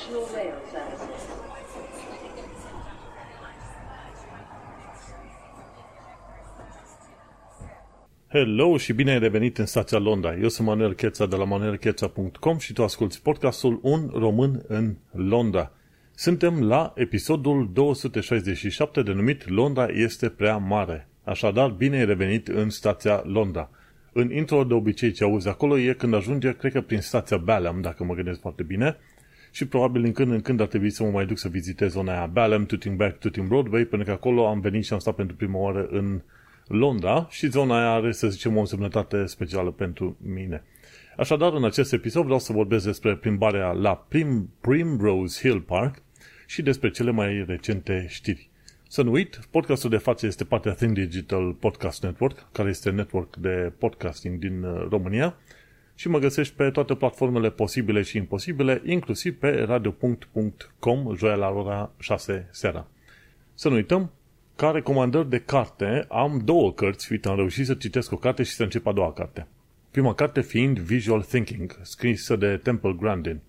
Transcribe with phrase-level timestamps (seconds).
[0.00, 1.22] National Rail Services.
[8.28, 10.36] Hello și bine ai revenit în stația Londra.
[10.36, 15.72] Eu sunt Manuel Cheța de la manuelcheța.com și tu asculti podcastul Un Român în Londra.
[16.14, 21.08] Suntem la episodul 267 denumit Londra este prea mare.
[21.24, 23.70] Așadar, bine ai revenit în stația Londra.
[24.12, 27.80] În intro de obicei ce auzi acolo e când ajunge, cred că prin stația Balham,
[27.80, 28.96] dacă mă gândesc foarte bine,
[29.50, 32.12] și probabil în când în când ar trebui să mă mai duc să vizitez zona
[32.12, 35.36] aia Balham, Tooting Back, Tooting Broadway, pentru că acolo am venit și am stat pentru
[35.36, 36.20] prima oară în
[36.66, 40.62] Londra și zona aia are, să zicem, o însemnătate specială pentru mine.
[41.16, 46.02] Așadar, în acest episod vreau să vorbesc despre plimbarea la Prim, Primrose Hill Park
[46.46, 48.50] și despre cele mai recente știri.
[48.88, 53.36] Să nu uit, podcastul de față este partea Think Digital Podcast Network, care este network
[53.36, 55.36] de podcasting din uh, România
[56.00, 61.92] și mă găsești pe toate platformele posibile și imposibile, inclusiv pe radio.com, joia la ora
[61.98, 62.86] 6 seara.
[63.54, 64.12] Să nu uităm,
[64.56, 68.52] ca recomandări de carte, am două cărți, uite, am reușit să citesc o carte și
[68.52, 69.46] să încep a doua carte.
[69.90, 73.40] Prima carte fiind Visual Thinking, scrisă de Temple Grandin.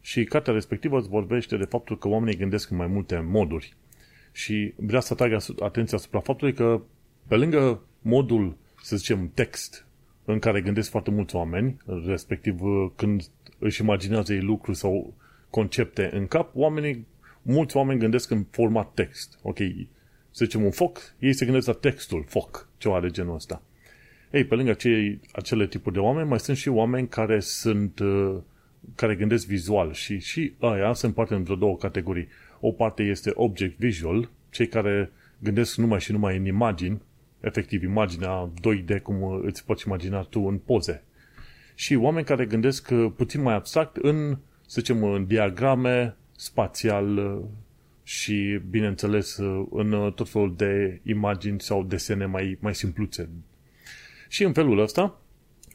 [0.00, 3.76] Și cartea respectivă îți vorbește de faptul că oamenii gândesc în mai multe moduri.
[4.32, 6.80] Și vreau să atrag atenția asupra faptului că
[7.26, 9.84] pe lângă modul, să zicem, text,
[10.32, 12.60] în care gândesc foarte mulți oameni, respectiv
[12.96, 13.22] când
[13.58, 15.14] își imaginează ei lucruri sau
[15.50, 17.06] concepte în cap, oamenii,
[17.42, 19.38] mulți oameni gândesc în format text.
[19.42, 19.58] Ok,
[20.30, 23.62] să zicem un foc, ei se gândesc la textul foc, ceva de genul ăsta.
[24.30, 28.36] Ei, pe lângă acei, acele tipuri de oameni, mai sunt și oameni care sunt, uh,
[28.94, 32.28] care gândesc vizual și, și aia se împarte în vreo două categorii.
[32.60, 37.00] O parte este object visual, cei care gândesc numai și numai în imagini,
[37.40, 41.02] efectiv imaginea 2D cum îți poți imagina tu în poze.
[41.74, 47.44] Și oameni care gândesc uh, puțin mai abstract în, să zicem, în diagrame spațial uh,
[48.02, 53.28] și, bineînțeles, uh, în tot felul de imagini sau desene mai, mai simpluțe.
[54.28, 55.20] Și în felul ăsta,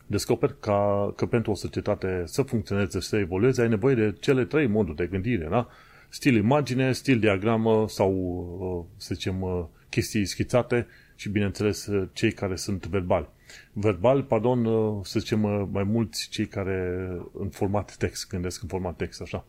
[0.07, 4.67] descoper că, că pentru o societate să funcționeze, să evolueze, ai nevoie de cele trei
[4.67, 5.67] moduri de gândire, da?
[6.09, 8.11] Stil imagine, stil diagramă sau,
[8.59, 13.29] uh, să zicem, uh, chestii schițate și, bineînțeles, uh, cei care sunt verbali.
[13.73, 14.63] Verbal, pardon,
[15.03, 19.45] să zicem, mai mulți cei care în format text, gândesc în format text, așa.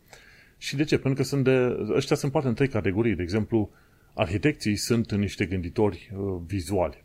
[0.58, 0.98] Și de ce?
[0.98, 3.14] Pentru că sunt de, ăștia sunt parte în trei categorii.
[3.14, 3.70] De exemplu,
[4.14, 6.12] arhitecții sunt niște gânditori
[6.46, 7.04] vizuali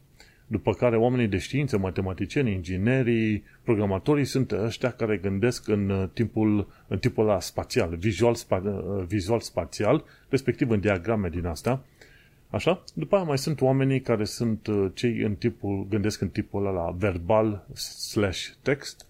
[0.51, 6.67] după care oamenii de știință, matematicieni, inginerii, programatorii sunt ăștia care gândesc în uh, timpul,
[6.87, 11.83] în timpul ăla spațial, vizual, spa, uh, vizual spațial, respectiv în diagrame din astea.
[12.51, 12.83] Așa?
[12.93, 16.91] După aia mai sunt oamenii care sunt uh, cei în tipul, gândesc în tipul ăla
[16.91, 19.05] verbal slash text,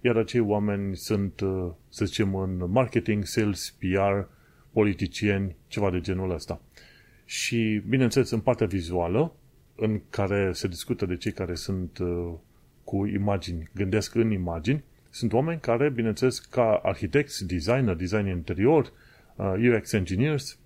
[0.00, 1.40] iar acei oameni sunt,
[1.88, 4.28] să zicem, în marketing, sales, PR,
[4.72, 6.60] politicieni, ceva de genul ăsta.
[7.24, 9.32] Și, bineînțeles, în partea vizuală,
[9.76, 12.32] în care se discută de cei care sunt uh,
[12.84, 18.92] cu imagini, gândesc în imagini, sunt oameni care, bineînțeles, ca arhitecți, designer, design interior,
[19.36, 20.58] uh, UX engineers,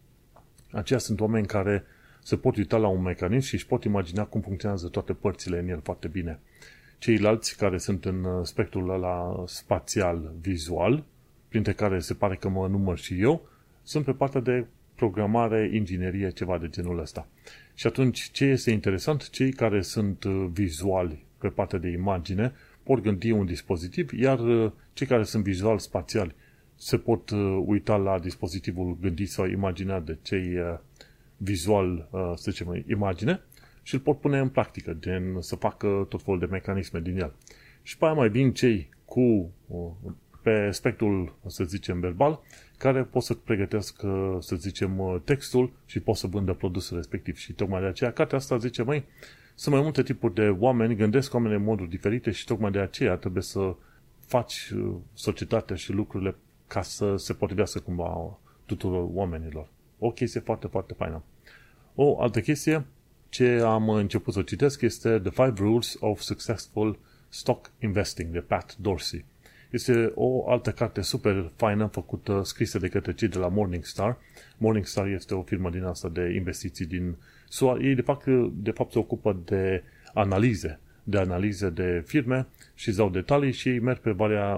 [0.71, 1.85] aceia sunt oameni care
[2.31, 5.69] se pot uita la un mecanism și își pot imagina cum funcționează toate părțile în
[5.69, 6.41] el foarte bine.
[6.99, 11.05] Ceilalți care sunt în uh, spectrul ăla spațial vizual,
[11.49, 13.49] printre care se pare că mă număr și eu,
[13.83, 17.29] sunt pe partea de programare, inginerie, ceva de genul ăsta.
[17.75, 19.31] Și atunci, ce este interesant?
[19.31, 22.53] Cei care sunt uh, vizuali pe partea de imagine
[22.83, 26.35] pot gândi un dispozitiv, iar uh, cei care sunt vizual spațiali
[26.77, 30.79] se pot uh, uita la dispozitivul gândit sau imaginat de cei
[31.43, 33.41] vizual, să zicem, imagine
[33.83, 37.33] și îl pot pune în practică, gen să facă tot felul de mecanisme din el.
[37.83, 39.53] Și pe aia mai vin cei cu,
[40.43, 42.41] pe spectrul, să zicem, verbal,
[42.79, 44.01] care pot să pregătesc,
[44.39, 47.37] să zicem, textul și pot să vândă produsul respectiv.
[47.37, 49.05] Și tocmai de aceea, cartea asta zice, mai
[49.55, 53.17] sunt mai multe tipuri de oameni, gândesc oameni în moduri diferite și tocmai de aceea
[53.17, 53.75] trebuie să
[54.27, 56.35] faci uh, societatea și lucrurile
[56.67, 59.69] ca să se potrivească cumva tuturor oamenilor.
[59.99, 61.23] O chestie foarte, foarte faină.
[62.03, 62.85] O altă chestie
[63.29, 66.99] ce am început să citesc este The Five Rules of Successful
[67.29, 69.25] Stock Investing de Pat Dorsey.
[69.71, 74.19] Este o altă carte super faină, făcută, scrisă de către cei de la Morningstar.
[74.59, 77.17] Morningstar este o firmă din asta de investiții din
[77.49, 77.79] SUA.
[77.81, 79.83] Ei, de fapt, de fapt se ocupă de
[80.15, 84.11] analize, de analize de firme și îți dau detalii și ei merg pe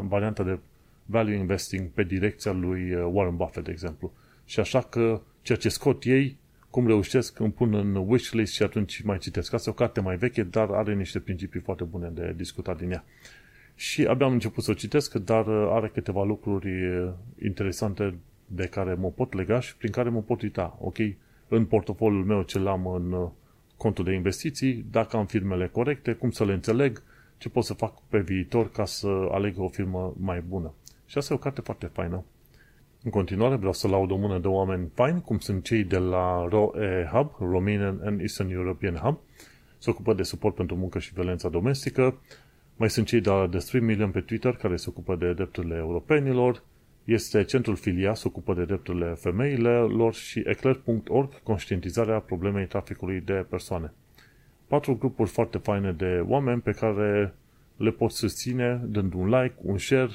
[0.09, 0.59] varianta de
[1.07, 4.13] value investing pe direcția lui uh, Warren Buffett, de exemplu.
[4.45, 6.41] Și așa că ceea ce scot ei,
[6.73, 9.53] cum reușesc, îmi pun în wishlist și atunci mai citesc.
[9.53, 12.91] Asta e o carte mai veche, dar are niște principii foarte bune de discutat din
[12.91, 13.05] ea
[13.75, 18.15] și abia am început să o citesc, dar uh, are câteva lucruri uh, interesante
[18.47, 20.77] de care mă pot lega și prin care mă pot uita.
[20.81, 20.97] Ok,
[21.49, 23.31] în portofoliul meu ce l-am în uh,
[23.77, 27.03] contul de investiții, dacă am firmele corecte, cum să le înțeleg,
[27.39, 30.75] ce pot să fac pe viitor ca să aleg o firmă mai bună.
[31.07, 32.25] Și asta e o carte foarte faină.
[33.05, 36.47] În continuare vreau să laud o mână de oameni faini, cum sunt cei de la
[36.49, 39.19] ROE Hub, Romanian and Eastern European Hub,
[39.79, 42.21] se ocupă de suport pentru muncă și violența domestică.
[42.77, 45.77] Mai sunt cei de la The 3 Million pe Twitter, care se ocupă de drepturile
[45.77, 46.63] europenilor.
[47.05, 53.93] Este centrul Filia, se ocupă de drepturile femeilor și eclair.org, conștientizarea problemei traficului de persoane.
[54.67, 57.35] Patru grupuri foarte faine de oameni pe care
[57.77, 60.11] le poți susține dând un like, un share,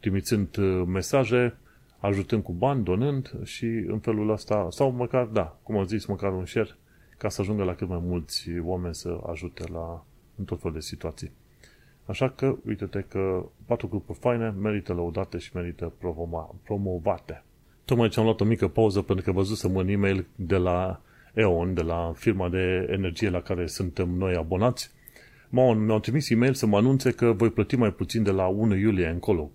[0.00, 1.58] trimițând uh, mesaje,
[2.00, 6.32] ajutând cu bani, donând și în felul ăsta, sau măcar, da, cum am zis, măcar
[6.32, 6.76] un share,
[7.18, 10.04] ca să ajungă la cât mai mulți oameni să ajute la,
[10.36, 11.30] în tot fel de situații.
[12.06, 15.92] Așa că, uite-te că patru grupuri faine merită lăudate și merită
[16.64, 17.44] promovate.
[17.84, 21.00] Tocmai ce am luat o mică pauză pentru că văzusem un e-mail de la
[21.34, 24.90] E.ON, de la firma de energie la care suntem noi abonați.
[25.48, 29.08] Mi-au trimis e-mail să mă anunțe că voi plăti mai puțin de la 1 iulie
[29.08, 29.50] încolo.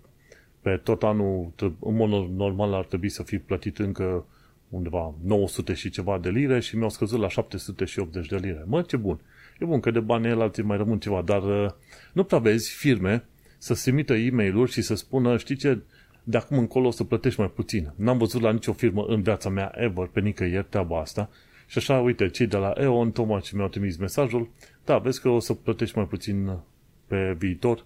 [0.66, 4.26] Pe tot anul, în mod normal, ar trebui să fi plătit încă
[4.68, 8.64] undeva 900 și ceva de lire și mi-au scăzut la 780 de lire.
[8.66, 9.20] Mă, ce bun!
[9.58, 11.70] E bun că de bani el alții mai rămân ceva, dar uh,
[12.12, 13.24] nu prea vezi firme
[13.58, 15.82] să se emită e mail și să spună, știi ce,
[16.24, 17.92] de acum încolo o să plătești mai puțin.
[17.96, 21.30] N-am văzut la nicio firmă în viața mea ever, pe nicăieri, treaba asta.
[21.66, 24.50] Și așa, uite, cei de la EON, tocmai ce mi-au trimis mesajul,
[24.84, 26.58] da, vezi că o să plătești mai puțin
[27.06, 27.84] pe viitor,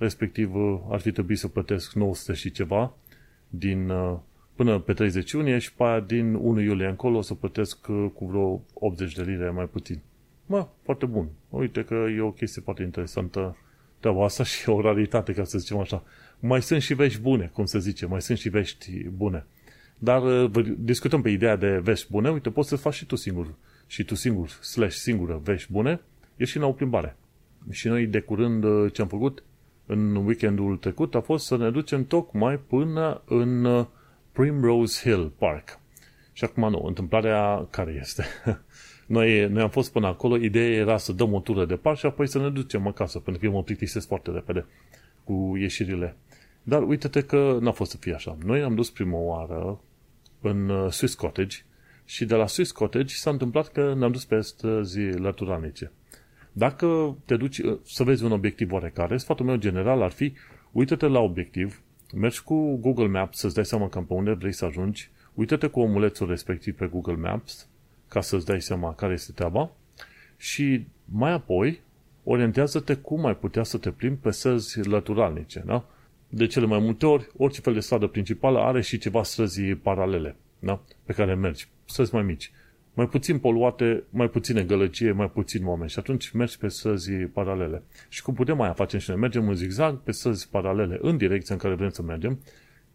[0.00, 2.96] respectiv uh, ar fi trebuit să plătesc 900 și ceva
[3.48, 4.18] din, uh,
[4.54, 7.80] până pe 30 iunie și pe aia din 1 iulie încolo o să plătesc
[8.14, 10.00] cu vreo 80 de lire mai puțin.
[10.46, 11.28] Mă, foarte bun.
[11.48, 13.56] Uite că e o chestie foarte interesantă
[14.00, 16.02] treaba asta și o raritate, ca să zicem așa.
[16.40, 19.46] Mai sunt și vești bune, cum se zice, mai sunt și vești bune.
[19.98, 23.54] Dar uh, discutăm pe ideea de vești bune, uite, poți să faci și tu singur,
[23.86, 26.00] și tu singur, slash singură vești bune,
[26.36, 27.16] ieși la o plimbare.
[27.70, 29.42] Și noi de curând uh, ce am făcut
[29.90, 33.86] în weekendul trecut a fost să ne ducem tocmai până în uh,
[34.32, 35.78] Primrose Hill Park.
[36.32, 38.24] Și acum nu, întâmplarea care este?
[39.06, 42.06] Noi, noi am fost până acolo, ideea era să dăm o tură de parc și
[42.06, 44.66] apoi să ne ducem acasă, pentru că eu mă plictisesc foarte repede
[45.24, 46.16] cu ieșirile.
[46.62, 48.36] Dar uite-te că n-a fost să fie așa.
[48.44, 49.80] Noi am dus prima oară
[50.40, 51.56] în uh, Swiss Cottage
[52.04, 55.92] și de la Swiss Cottage s-a întâmplat că ne-am dus pe străzi laturanice.
[56.52, 60.32] Dacă te duci uh, să vezi un obiectiv oarecare, sfatul meu general ar fi
[60.72, 61.82] uite-te la obiectiv,
[62.14, 65.80] mergi cu Google Maps să-ți dai seama cam pe unde vrei să ajungi, uite-te cu
[65.80, 67.68] omulețul respectiv pe Google Maps
[68.08, 69.70] ca să-ți dai seama care este treaba
[70.36, 71.80] și mai apoi
[72.24, 75.84] orientează-te cum ai putea să te plimbi pe străzi laturalnice, da?
[76.28, 80.36] De cele mai multe ori, orice fel de stradă principală are și ceva străzi paralele,
[80.58, 80.82] da?
[81.04, 82.50] Pe care mergi, străzi mai mici.
[83.00, 87.82] Mai puțin poluate, mai puține gălăgie, mai puțin oameni și atunci mergi pe străzi paralele.
[88.08, 89.18] Și cum putem mai facem și noi?
[89.18, 92.40] Mergem în zigzag pe străzi paralele în direcția în care vrem să mergem,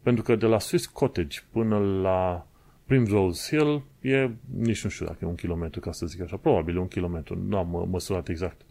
[0.02, 2.48] pentru că de la Swiss Cottage până la
[2.86, 6.78] Primrose Hill e, nici nu știu dacă e un kilometru, ca să zic așa, probabil
[6.78, 8.62] un kilometru, nu am măsurat exact.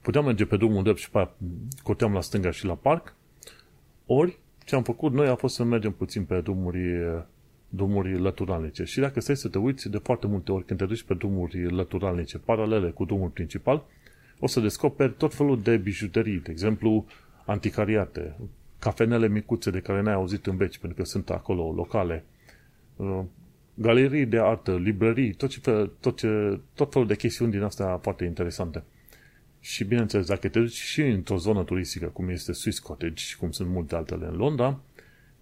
[0.00, 1.34] Puteam merge pe drumul drept și pe aia
[1.82, 3.14] coteam la stânga și la parc,
[4.06, 6.80] ori ce am făcut noi a fost să mergem puțin pe drumuri,
[7.76, 8.84] drumuri lăturalnice.
[8.84, 11.70] Și dacă stai să te uiți, de foarte multe ori când te duci pe drumuri
[11.70, 13.84] lăturalnice, paralele cu drumul principal,
[14.38, 17.06] o să descoperi tot felul de bijuterii, de exemplu,
[17.44, 18.36] anticariate,
[18.78, 22.24] cafenele micuțe de care n-ai auzit în veci, pentru că sunt acolo locale,
[22.96, 23.24] Uh,
[23.74, 27.96] galerii de artă, librării, tot, ce fel, tot, ce, tot felul de chestiuni din astea
[27.96, 28.84] foarte interesante.
[29.60, 33.50] Și bineînțeles, dacă te duci și într-o zonă turistică, cum este Swiss Cottage și cum
[33.50, 34.80] sunt multe altele în Londra,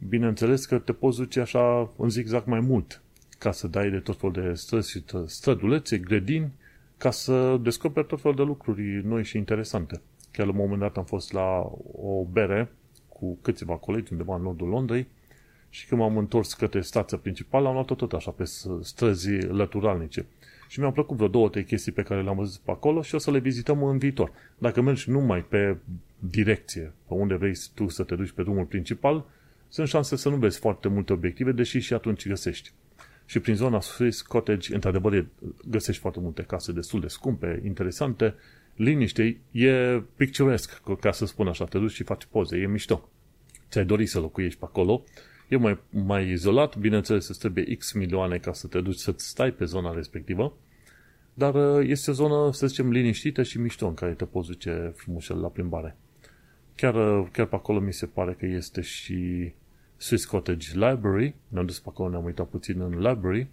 [0.09, 3.03] bineînțeles că te poți duce așa în zigzag mai mult,
[3.39, 6.53] ca să dai de tot felul de străzi, strădulețe, grădini,
[6.97, 10.01] ca să descoperi tot felul de lucruri noi și interesante.
[10.31, 12.73] Chiar la un moment dat am fost la o bere
[13.09, 15.07] cu câțiva colegi undeva în nordul Londrei
[15.69, 18.45] și când m-am întors către stația principală, am luat-o tot așa pe
[18.81, 20.27] străzi lăturalnice.
[20.69, 23.19] Și mi-au plăcut vreo două, trei chestii pe care le-am văzut pe acolo și o
[23.19, 24.33] să le vizităm în viitor.
[24.59, 25.77] Dacă mergi numai pe
[26.19, 29.25] direcție, pe unde vrei tu să te duci pe drumul principal,
[29.75, 32.73] sunt șanse să nu vezi foarte multe obiective, deși și atunci găsești.
[33.27, 35.27] Și prin zona Swiss Cottage, într-adevăr,
[35.65, 38.35] găsești foarte multe case destul de scumpe, interesante,
[38.75, 43.09] liniște, e picturesc, ca să spun așa, te duci și faci poze, e mișto.
[43.71, 45.05] Ți-ai dori să locuiești pe acolo
[45.49, 49.51] E mai, mai izolat, bineînțeles îți trebuie X milioane ca să te duci să-ți stai
[49.51, 50.57] pe zona respectivă,
[51.35, 54.93] dar uh, este o zonă, să zicem, liniștită și mișto în care te poți duce
[54.97, 55.97] frumos la plimbare.
[56.77, 59.53] Chiar, uh, chiar pe acolo mi se pare că este și
[60.05, 63.47] Swiss Cottage Library, ne-am dus pe acolo, ne-am uitat puțin în library,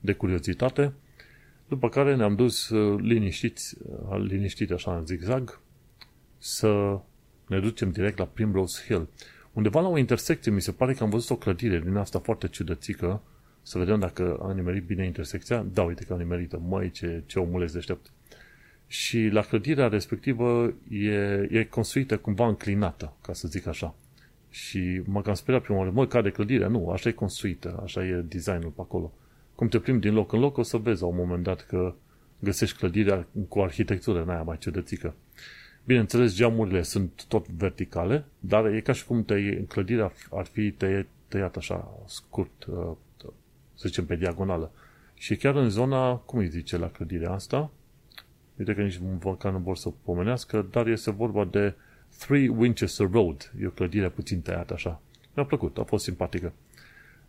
[0.00, 0.92] de curiozitate,
[1.68, 5.60] după care ne-am dus uh, liniștiți, uh, liniștit așa în zigzag,
[6.38, 7.00] să
[7.46, 9.08] ne ducem direct la Primrose Hill.
[9.52, 12.48] Undeva la o intersecție mi se pare că am văzut o clădire din asta foarte
[12.48, 13.22] ciudățică,
[13.62, 15.66] să vedem dacă a nimerit bine intersecția.
[15.72, 16.62] Da, uite că a nimerită.
[16.68, 18.10] Măi, ce, ce omuleț deștept.
[18.86, 23.94] Și la clădirea respectivă e, e construită cumva înclinată, ca să zic așa.
[24.50, 26.68] Și mă cam speriat prima oară, mă, cade clădirea?
[26.68, 29.12] Nu, așa e construită, așa e designul pe acolo.
[29.54, 31.94] Cum te plimbi din loc în loc, o să vezi la un moment dat că
[32.38, 35.14] găsești clădirea cu arhitectură în aia mai ciudățică.
[35.84, 41.06] Bineînțeles, geamurile sunt tot verticale, dar e ca și cum te, clădirea ar fi tăiat,
[41.28, 42.92] tăiat așa scurt, uh,
[43.74, 44.70] să zicem pe diagonală.
[45.14, 47.70] Și chiar în zona, cum îi zice la clădirea asta,
[48.58, 51.74] uite că nici măcar nu vor să pomenească, dar este vorba de
[52.18, 53.52] 3 Winchester Road.
[53.60, 55.00] E o clădire puțin tăiată așa.
[55.34, 56.52] Mi-a plăcut, a fost simpatică.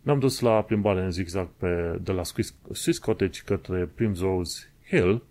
[0.01, 5.23] Ne-am dus la plimbare în zigzag pe, de la Swiss, Swiss Cottage către Primrose Hill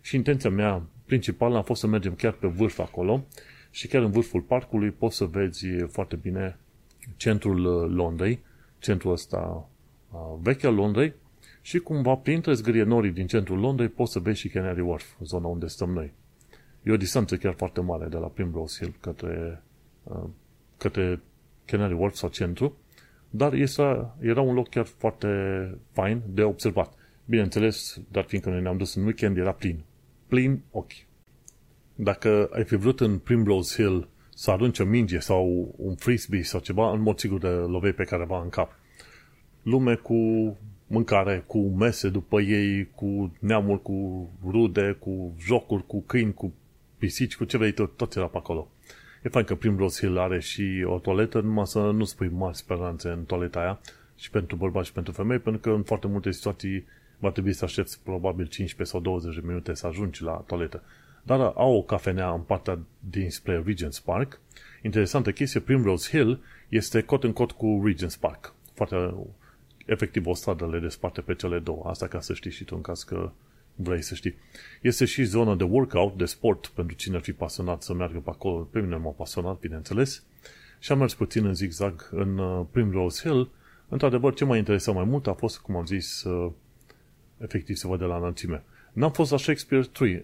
[0.00, 3.26] și intenția mea principală a fost să mergem chiar pe vârf acolo
[3.70, 6.58] și chiar în vârful parcului poți să vezi foarte bine
[7.16, 8.40] centrul uh, Londrei,
[8.78, 9.68] centrul ăsta
[10.10, 11.14] uh, vechi al Londrei
[11.60, 15.66] și cumva printre zgârienorii din centrul Londrei poți să vezi și Canary Wharf, zona unde
[15.66, 16.12] stăm noi.
[16.82, 19.62] E o distanță chiar foarte mare de la Primrose Hill către,
[20.02, 20.28] uh,
[20.76, 21.20] către
[21.64, 22.76] Canary Wharf sau centru,
[23.30, 25.28] dar este, era un loc chiar foarte
[25.92, 26.94] fain de observat.
[27.24, 29.84] Bineînțeles, dar fiindcă noi ne-am dus în weekend, era plin.
[30.26, 30.92] Plin ochi.
[31.94, 36.60] Dacă ai fi vrut în Primrose Hill să arunci o minge sau un frisbee sau
[36.60, 38.72] ceva, în mod sigur de lovei pe careva în cap.
[39.62, 40.14] Lume cu
[40.86, 46.52] mâncare, cu mese după ei, cu neamuri, cu rude, cu jocuri, cu câini, cu
[47.00, 48.68] pisici, cu ce vrei, tot, tot era pe acolo.
[49.22, 53.08] E fain că Primrose Hill are și o toaletă, numai să nu spui mari speranțe
[53.08, 53.80] în toaleta aia,
[54.16, 56.86] și pentru bărbați și pentru femei, pentru că în foarte multe situații
[57.18, 60.82] va trebui să aștepți probabil 15 sau 20 de minute să ajungi la toaletă.
[61.22, 62.78] Dar au o cafenea în partea
[63.10, 64.40] dinspre Regent's Park.
[64.82, 68.54] Interesantă chestie, Primrose Hill este cot în cot cu Regent's Park.
[68.74, 69.14] Foarte
[69.86, 71.84] efectiv o stradă le desparte pe cele două.
[71.86, 73.30] Asta ca să știi și tu în caz că
[73.82, 74.34] vrei să știi.
[74.80, 78.30] Este și zona de workout, de sport, pentru cine ar fi pasionat să meargă pe
[78.30, 78.56] acolo.
[78.56, 80.22] Pe mine m-a pasionat, bineînțeles.
[80.78, 83.50] Și am mers puțin în zigzag în uh, Primrose Hill.
[83.88, 86.52] Într-adevăr, ce m-a interesat mai mult a fost, cum am zis, uh,
[87.38, 88.62] efectiv se vede la înălțime.
[88.92, 90.20] N-am fost la Shakespeare 3.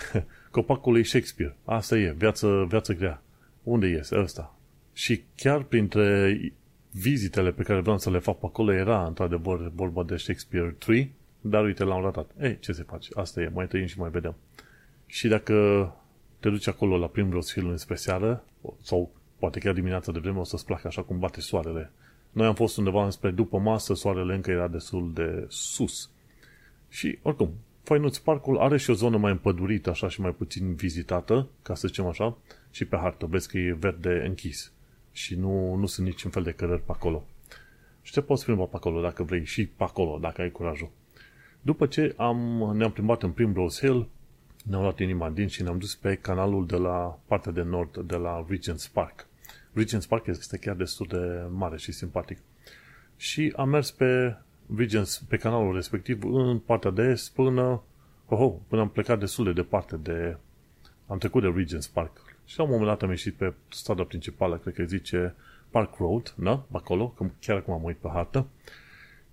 [0.50, 1.56] Copacul e Shakespeare.
[1.64, 3.22] Asta e, viață, viață grea.
[3.62, 4.56] Unde este ăsta?
[4.92, 6.38] Și chiar printre
[6.90, 11.12] vizitele pe care vreau să le fac pe acolo era, într-adevăr, vorba de Shakespeare 3,
[11.50, 12.30] dar uite, l-am ratat.
[12.40, 13.10] Ei, ce se face?
[13.14, 14.34] Asta e, mai tăiem și mai vedem.
[15.06, 15.54] Și dacă
[16.40, 18.44] te duci acolo la Primrose Hill spre seară,
[18.82, 21.90] sau poate chiar dimineața de vreme, o să-ți placă așa cum bate soarele.
[22.32, 26.10] Noi am fost undeva înspre după masă, soarele încă era destul de sus.
[26.88, 27.50] Și, oricum,
[27.82, 31.86] Fainuț Parcul are și o zonă mai împădurită, așa și mai puțin vizitată, ca să
[31.86, 32.36] zicem așa,
[32.70, 34.72] și pe hartă vezi că e verde închis
[35.12, 37.24] și nu, nu sunt niciun fel de cărări pe acolo.
[38.02, 40.90] Și te poți plimba pe acolo dacă vrei și pe acolo, dacă ai curajul.
[41.66, 44.08] După ce am, ne-am plimbat în Primrose Hill,
[44.64, 48.16] ne-am luat inima din și ne-am dus pe canalul de la partea de nord, de
[48.16, 49.26] la Regent's Park.
[49.80, 52.38] Regent's Park este chiar destul de mare și simpatic.
[53.16, 54.36] Și am mers pe
[54.76, 57.82] Regent's, pe canalul respectiv în partea de est până,
[58.26, 60.36] oh, oh, până am plecat destul de departe de,
[61.06, 62.36] am trecut de Regent's Park.
[62.44, 65.34] Și la un moment dat am ieșit pe strada principală, cred că zice
[65.70, 66.64] Park Road, da?
[66.70, 68.46] Acolo, că chiar acum am uit pe hartă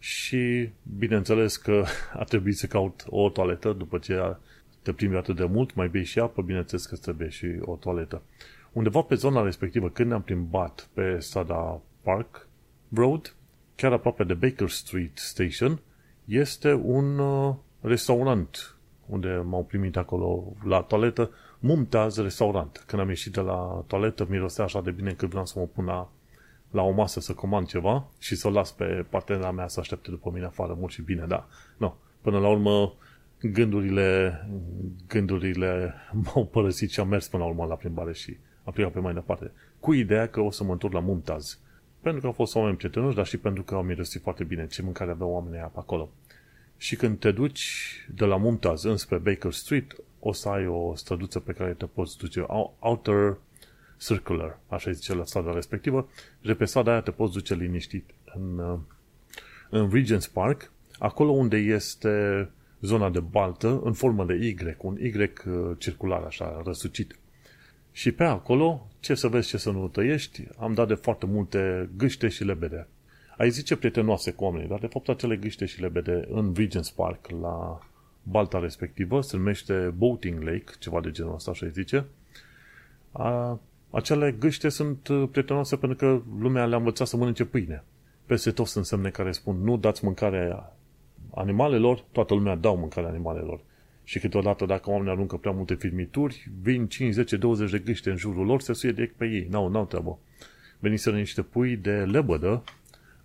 [0.03, 1.83] și bineînțeles că
[2.22, 4.38] a trebuit să caut o toaletă după ce
[4.81, 8.22] te plimbi atât de mult, mai bei și apă, bineînțeles că trebuie și o toaletă.
[8.72, 12.48] Undeva pe zona respectivă, când ne-am plimbat pe strada Park
[12.93, 13.36] Road,
[13.75, 15.79] chiar aproape de Baker Street Station,
[16.25, 22.83] este un uh, restaurant unde m-au primit acolo la toaletă, Mumtaz Restaurant.
[22.88, 25.86] Când am ieșit de la toaletă, mirosea așa de bine încât vreau să mă pun
[25.86, 26.12] la
[26.74, 30.10] la o masă să comand ceva și să o las pe partenera mea să aștepte
[30.10, 31.48] după mine afară mult și bine, da.
[31.77, 31.94] No.
[32.22, 32.94] Până la urmă,
[33.42, 34.39] gândurile,
[35.08, 39.00] gândurile m-au părăsit și am mers până la urmă la plimbare și am plecat pe
[39.00, 39.51] mai departe.
[39.80, 41.60] Cu ideea că o să mă întorc la Mumtaz.
[42.01, 44.82] Pentru că au fost oameni prietenoși, dar și pentru că au mirosit foarte bine ce
[44.82, 46.10] mâncare aveau oamenii aia pe acolo.
[46.77, 51.39] Și când te duci de la Mumtaz înspre Baker Street, o să ai o străduță
[51.39, 52.46] pe care te poți duce.
[52.80, 53.38] Outer
[54.05, 56.07] circular, așa zice la strada respectivă,
[56.39, 58.79] și de pe strada aia te poți duce liniștit în, uh,
[59.69, 62.50] în Regent's Park, acolo unde este
[62.81, 65.31] zona de baltă în formă de Y, un Y uh,
[65.77, 67.17] circular, așa, răsucit.
[67.91, 71.89] Și pe acolo, ce să vezi, ce să nu tăiești, am dat de foarte multe
[71.98, 72.88] gâște și lebede.
[73.38, 77.29] Ai zice prietenoase cu oamenii, dar de fapt acele gâște și lebede în Regent's Park,
[77.41, 77.79] la
[78.24, 82.05] balta respectivă, se numește Boating Lake, ceva de genul ăsta, așa zice.
[83.12, 83.60] A,
[83.96, 87.84] acele gâște sunt uh, prietenoase pentru că lumea le-a învățat să mănânce pâine.
[88.26, 90.64] Peste tot sunt semne care spun nu dați mâncare
[91.36, 93.62] animalelor, toată lumea dau mâncare animalelor.
[94.04, 98.18] Și câteodată dacă oamenii aruncă prea multe firmituri, vin 5, 10, 20 de gâște în
[98.18, 99.48] jurul lor, se suie direct pe ei.
[99.50, 100.20] N-au, n-au treabă.
[100.80, 102.64] Veniseră niște pui de lebădă,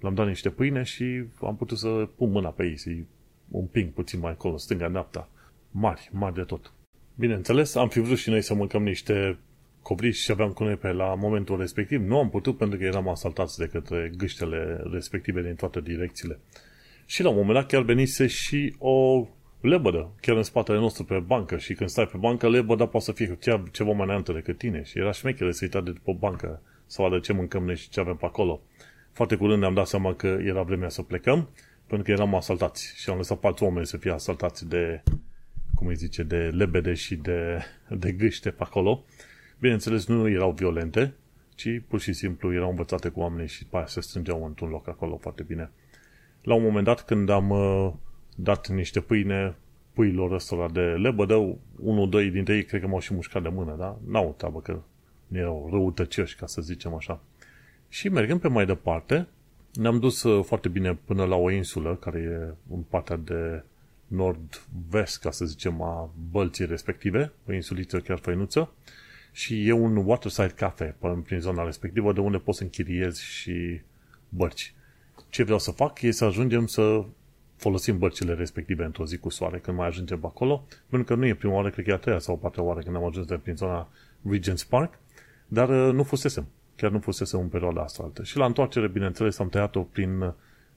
[0.01, 3.07] l-am dat niște pâine și am putut să pun mâna pe ei, să-i
[3.53, 5.29] împing puțin mai acolo, stânga-dreapta.
[5.71, 6.73] Mari, mari de tot.
[7.15, 9.39] Bineînțeles, am fi vrut și noi să mâncăm niște
[9.89, 12.01] cobriși și aveam cu noi pe la momentul respectiv.
[12.01, 16.39] Nu am putut pentru că eram asaltați de către gâștele respective din toate direcțiile.
[17.07, 19.27] Și la un moment dat chiar venise și o
[19.61, 23.13] lebădă, chiar în spatele nostru pe bancă și când stai pe bancă, lebăda poate să
[23.13, 26.63] fie chiar ceva mai înainte decât tine și era șmecheră să uita de pe bancă
[26.87, 28.61] să vadă ce mâncăm noi și ce avem pe acolo.
[29.13, 31.49] Foarte curând ne-am dat seama că era vremea să plecăm,
[31.87, 35.03] pentru că eram asaltați și am lăsat patru oameni să fie asaltați de,
[35.75, 39.05] cum îi zice, de lebede și de, de gâște pe acolo.
[39.61, 41.15] Bineînțeles, nu erau violente,
[41.55, 44.89] ci pur și simplu erau învățate cu oamenii și pe aia se strângeau într-un loc
[44.89, 45.71] acolo foarte bine.
[46.43, 47.93] La un moment dat, când am uh,
[48.37, 49.57] dat niște pâine
[49.93, 51.35] puilor ăstora de lebădă,
[51.81, 53.99] unul, doi dintre ei cred că m-au și mușcat de mână, da?
[54.07, 54.81] N-au treabă că
[55.27, 57.21] nu erau răutăcioși, ca să zicem așa.
[57.89, 59.27] Și mergând pe mai departe,
[59.75, 63.63] ne-am dus uh, foarte bine până la o insulă, care e în partea de
[64.07, 68.73] nord-vest, ca să zicem, a bălții respective, o insuliță chiar făinuță,
[69.33, 73.81] și e un waterside cafe prin zona respectivă, de unde poți să închiriezi și
[74.29, 74.75] bărci.
[75.29, 77.05] Ce vreau să fac e să ajungem să
[77.57, 81.35] folosim bărcile respective într-o zi cu soare când mai ajungem acolo, pentru că nu e
[81.35, 83.37] prima oară, cred că e a treia sau a patra oară când am ajuns de
[83.37, 83.89] prin zona
[84.31, 84.99] Regent's Park,
[85.49, 86.47] dar uh, nu fusesem.
[86.77, 88.23] Chiar nu fusesem în perioada asta altă.
[88.23, 90.33] Și la întoarcere, bineînțeles, am tăiat-o prin uh,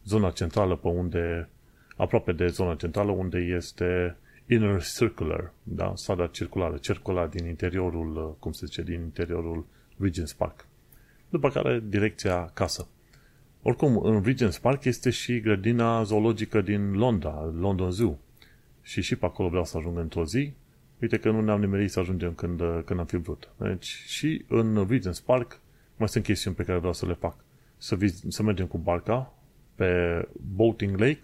[0.06, 1.50] zona centrală, pe unde,
[1.96, 4.18] aproape de zona centrală, unde este
[4.52, 5.94] inner circular, da?
[5.96, 9.66] strada circulară, circular din interiorul, uh, cum se zice, din interiorul
[10.04, 10.68] Regent's Park.
[11.30, 12.88] După care, direcția casă.
[13.62, 18.18] Oricum, în Regent's Park este și grădina zoologică din Londra, London Zoo.
[18.82, 20.54] Și și pe acolo vreau să ajung într-o zi.
[21.02, 23.50] Uite că nu ne-am nimerit să ajungem când, când am fi vrut.
[23.58, 25.60] Deci și în Regent's Park
[25.98, 27.36] mai sunt chestiuni pe care vreau să le fac.
[27.78, 29.34] Să, viz- să mergem cu barca
[29.76, 30.22] pe
[30.56, 31.22] Boating Lake,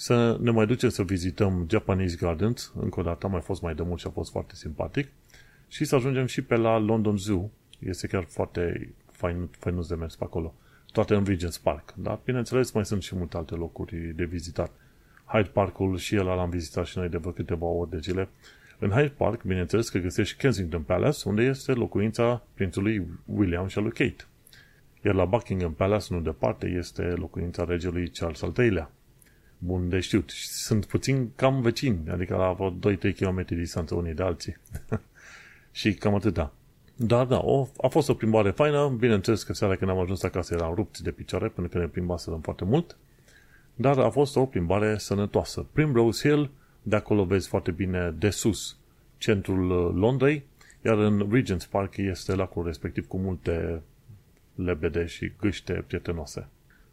[0.00, 3.74] să ne mai ducem să vizităm Japanese Gardens, încă o dată am mai fost mai
[3.74, 5.08] de mult și a fost foarte simpatic,
[5.68, 7.50] și să ajungem și pe la London Zoo.
[7.78, 10.54] Este chiar foarte fain, fainuț de mers pe acolo
[10.92, 11.94] toate în Regent's Park.
[11.96, 14.70] Dar, bineînțeles, mai sunt și multe alte locuri de vizitat.
[15.24, 18.28] Hyde Parkul și el l-am vizitat și noi de vreo câteva ori de zile.
[18.78, 23.84] În Hyde Park, bineînțeles că găsești Kensington Palace, unde este locuința prințului William și al
[23.84, 24.24] lui Kate.
[25.04, 28.90] Iar la Buckingham Palace, nu departe, este locuința regelui Charles al III-lea.
[29.58, 30.30] Bun de știut.
[30.36, 34.56] Sunt puțin cam vecini, adică la vreo 2-3 km distanță unii de alții.
[35.70, 36.52] și cam atâta.
[36.96, 40.54] Da, da, o, a fost o plimbare faină, bineînțeles că seara când am ajuns acasă
[40.54, 42.96] eram rupți de picioare, pentru că ne plimbaserăm foarte mult,
[43.74, 45.66] dar a fost o plimbare sănătoasă.
[45.72, 46.50] Primrose Hill,
[46.82, 48.76] de acolo vezi foarte bine de sus
[49.18, 50.44] centrul uh, Londrei,
[50.84, 53.82] iar în Regent's Park este lacul respectiv cu multe
[54.54, 56.48] lebede și gâște prietenoase.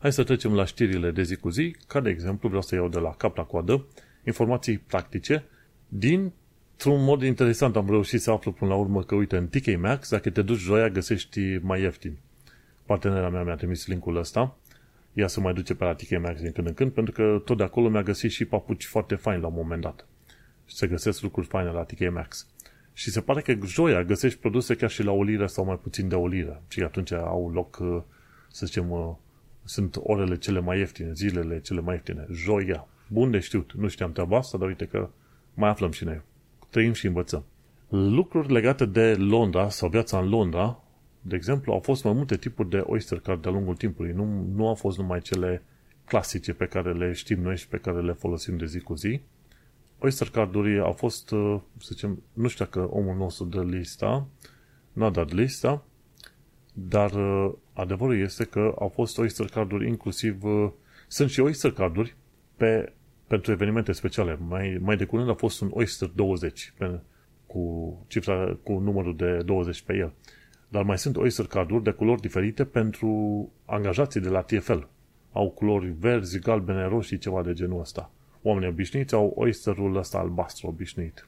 [0.05, 2.87] Hai să trecem la știrile de zi cu zi, ca de exemplu vreau să iau
[2.87, 3.85] de la cap la coadă
[4.23, 5.43] informații practice
[5.87, 6.31] din
[6.71, 10.09] Într-un mod interesant am reușit să aflu până la urmă că, uite, în TK Maxx,
[10.09, 12.17] dacă te duci joia, găsești mai ieftin.
[12.85, 14.57] Partenera mea mi-a trimis linkul ăsta.
[15.13, 17.57] Ea se mai duce pe la TK Maxx din când în când, pentru că tot
[17.57, 20.07] de acolo mi-a găsit și papuci foarte faini la un moment dat.
[20.65, 22.47] Și se găsesc lucruri faine la TK Maxx.
[22.93, 26.07] Și se pare că joia găsești produse chiar și la o liră sau mai puțin
[26.07, 26.61] de o liră.
[26.67, 27.77] Și atunci au loc,
[28.47, 29.17] să zicem,
[29.65, 32.25] sunt orele cele mai ieftine, zilele cele mai ieftine.
[32.31, 32.87] Joia.
[33.07, 33.73] Bun de știut.
[33.73, 35.09] Nu știam treaba asta, dar uite că
[35.53, 36.21] mai aflăm și noi
[36.69, 37.45] trăim și învățăm.
[37.89, 40.83] Lucruri legate de Londra sau viața în Londra,
[41.21, 44.11] de exemplu, au fost mai multe tipuri de Oyster card de-a lungul timpului.
[44.11, 45.63] Nu, nu au fost numai cele
[46.05, 49.21] clasice pe care le știm noi și pe care le folosim de zi cu zi.
[49.99, 54.27] Oyster card-uri au fost, uh, să zicem, nu știu dacă omul nostru dă lista,
[54.93, 55.85] nu a dat lista,
[56.77, 60.69] dar uh, adevărul este că au fost Oyster card-uri inclusiv, uh,
[61.07, 62.15] sunt și Oyster card-uri
[62.55, 62.93] pe
[63.27, 64.37] pentru evenimente speciale.
[64.47, 66.99] Mai, mai de curând a fost un Oyster 20 pe,
[67.45, 70.13] cu cifra, cu numărul de 20 pe el.
[70.67, 73.09] Dar mai sunt Oyster carduri de culori diferite pentru
[73.65, 74.79] angajații de la TFL.
[75.31, 78.11] Au culori verzi, galbene, roșii, ceva de genul ăsta.
[78.41, 81.27] Oamenii obișnuiți au Oysterul ăsta albastru obișnuit.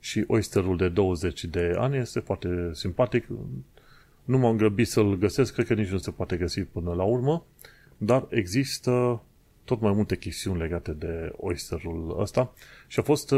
[0.00, 3.26] și oysterul de 20 de ani este foarte simpatic.
[4.26, 7.44] Nu m-am grăbit să-l găsesc, cred că nici nu se poate găsi până la urmă,
[7.96, 9.22] dar există
[9.64, 12.52] tot mai multe chestiuni legate de oysterul ăsta
[12.86, 13.34] și a fost,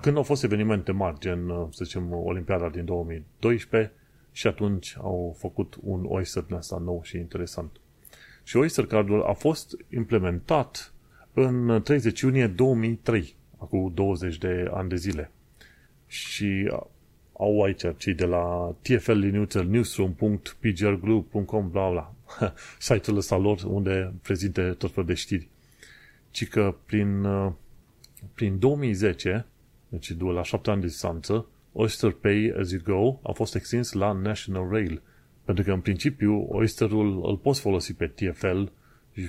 [0.00, 3.92] când au fost evenimente mari, gen, să zicem, Olimpiada din 2012
[4.32, 7.70] și atunci au făcut un oyster din asta nou și interesant.
[8.42, 10.94] Și Oyster Cardul a fost implementat
[11.32, 15.30] în 30 iunie 2003, acum 20 de ani de zile.
[16.06, 16.72] Și
[17.32, 22.14] au aici cei de la TFL Linutel newsroom.pgrgroup.com bla bla
[22.78, 25.48] site-ul ăsta lor unde prezinte tot felul de știri.
[26.30, 27.26] Ci că prin,
[28.34, 29.46] prin 2010,
[29.88, 34.12] deci la 7 ani de distanță, Oyster Pay As You Go a fost extins la
[34.12, 35.02] National Rail,
[35.44, 38.62] pentru că în principiu Oysterul îl poți folosi pe TFL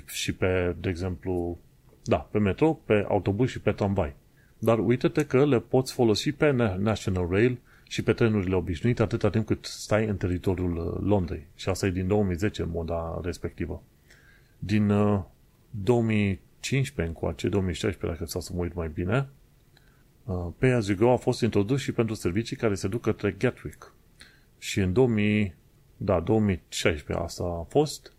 [0.06, 1.60] și pe, de exemplu,
[2.04, 4.16] da, pe metro, pe autobuz și pe tramvai.
[4.58, 7.60] Dar uite-te că le poți folosi pe National Rail
[7.94, 11.48] și pe trenurile obișnuite atâta timp cât stai în teritoriul uh, Londrei.
[11.56, 13.84] Și asta e din 2010, moda respectivă.
[14.60, 15.24] Din uh,
[15.70, 19.30] 2015 încoace, 2016, dacă s-a să mă uit mai bine,
[20.24, 23.32] uh, Pay As You Go a fost introdus și pentru servicii care se duc către
[23.32, 23.94] Gatwick.
[24.58, 25.56] Și în 2000,
[25.98, 28.14] da, 2016 asta a fost.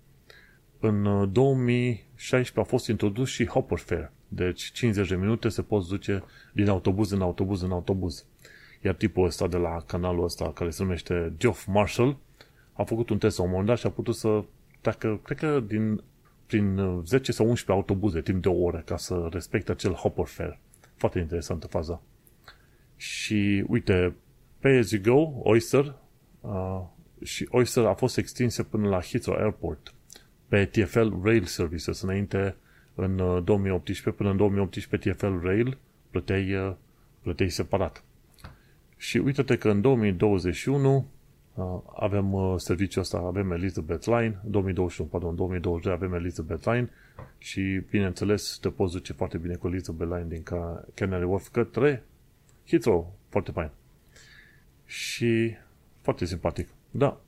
[0.81, 4.13] În 2016 uh, a fost introdus și Hopper Fare.
[4.29, 8.27] Deci 50 de minute se poți duce din autobuz în autobuz în autobuz.
[8.85, 12.16] Iar tipul ăsta de la canalul ăsta care se numește Geoff Marshall
[12.73, 14.44] a făcut un test la un moment dat și a putut să
[14.81, 16.03] treacă, cred că din,
[16.47, 20.61] prin 10 sau 11 autobuze timp de o oră ca să respecte acel hopper fare.
[20.94, 22.03] Foarte interesantă faza.
[22.97, 24.14] Și uite,
[24.61, 25.94] Pay As You Go, Oyster,
[26.40, 26.83] uh,
[27.23, 29.94] și Oyster a fost extinsă până la Heathrow Airport
[30.49, 32.57] pe TFL Rail Services înainte
[32.94, 35.79] în 2018, uh, până în 2018 TFL Rail
[36.11, 36.75] plăteai, uh,
[37.23, 38.05] plăteai separat.
[39.05, 41.07] Și uite-te că în 2021
[41.55, 41.64] uh,
[41.97, 46.90] avem uh, serviciul ăsta, avem Elizabeth Line, 2021, pardon, 2022 avem Elizabeth Line
[47.38, 50.43] și, bineînțeles, te poți duce foarte bine cu Elizabeth Line din
[50.95, 52.05] Canary Wharf către
[52.67, 53.71] Heathrow, foarte fain.
[54.87, 55.57] Și
[56.01, 56.69] foarte simpatic.
[56.90, 57.21] Da,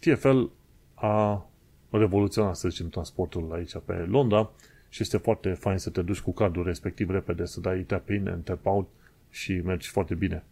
[0.00, 0.42] TFL
[0.94, 1.46] a
[1.90, 4.50] revoluționat, să zicem, transportul aici pe Londra
[4.88, 8.28] și este foarte fain să te duci cu cardul respectiv repede, să dai tap in
[8.28, 8.88] and tap out
[9.28, 10.44] și mergi foarte bine.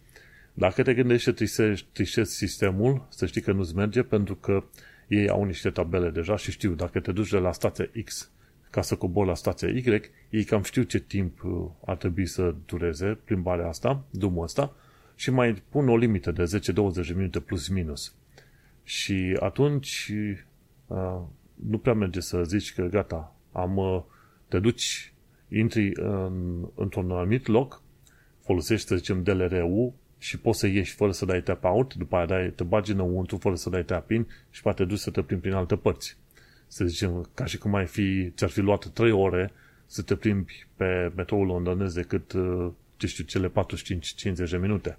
[0.58, 4.64] Dacă te gândești să trișezi sistemul, să știi că nu-ți merge pentru că
[5.08, 8.30] ei au niște tabele deja și știu, dacă te duci de la stația X
[8.70, 12.54] ca să cobori la stația Y, ei cam știu ce timp uh, ar trebui să
[12.66, 14.76] dureze plimbarea asta, drumul ăsta,
[15.14, 16.60] și mai pun o limită de
[17.12, 18.14] 10-20 minute plus minus.
[18.82, 20.12] Și atunci
[20.86, 21.20] uh,
[21.54, 24.02] nu prea merge să zici că gata, am, uh,
[24.48, 25.12] te duci,
[25.48, 27.82] intri în, într-un anumit loc,
[28.40, 32.26] folosești, să zicem, DLRU, și poți să ieși fără să dai tap out, după aia
[32.26, 35.42] dai, te bagi înăuntru fără să dai tap in și poate duci să te plimbi
[35.42, 36.16] prin alte părți.
[36.66, 39.52] Să zicem, ca și cum ai fi, ți-ar fi luat 3 ore
[39.86, 44.98] să te plimbi pe metroul londonez decât, uh, ce știu, cele 45-50 de minute.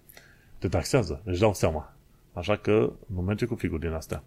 [0.58, 1.94] Te taxează, își dau seama.
[2.34, 4.24] Așa că nu merge cu figuri din astea.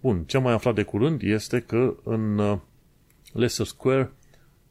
[0.00, 2.58] Bun, ce am mai aflat de curând este că în uh,
[3.32, 4.12] Leicester Square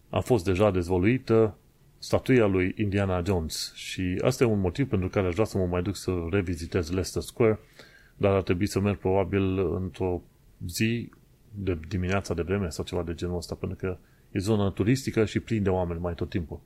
[0.10, 1.58] a fost deja dezvoluită
[2.06, 5.66] statuia lui Indiana Jones și asta e un motiv pentru care aș vrea să mă
[5.66, 7.60] mai duc să revizitez Leicester Square,
[8.18, 10.22] dar ar trebui să merg probabil într-o
[10.68, 11.10] zi
[11.52, 13.98] de dimineața de vreme sau ceva de genul ăsta, pentru că
[14.32, 16.60] e zonă turistică și plin de oameni mai tot timpul.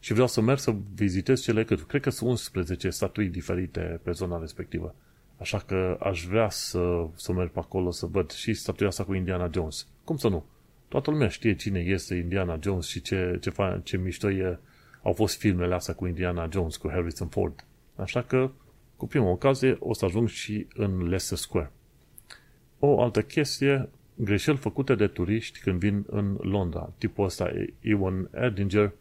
[0.00, 4.10] Și vreau să merg să vizitez cele cât, cred că sunt 11 statui diferite pe
[4.10, 4.94] zona respectivă.
[5.36, 9.14] Așa că aș vrea să, să merg pe acolo să văd și statuia asta cu
[9.14, 9.86] Indiana Jones.
[10.04, 10.44] Cum să nu?
[10.88, 14.58] Toată lumea știe cine este Indiana Jones și ce, ce, fa, ce mișto e
[15.02, 17.64] au fost filmele astea cu Indiana Jones, cu Harrison Ford.
[17.96, 18.50] Așa că,
[18.96, 21.72] cu prima ocazie, o să ajung și în Leicester Square.
[22.78, 26.92] O altă chestie, greșeli făcute de turiști când vin în Londra.
[26.98, 28.92] Tipul ăsta, Ewan Erdinger,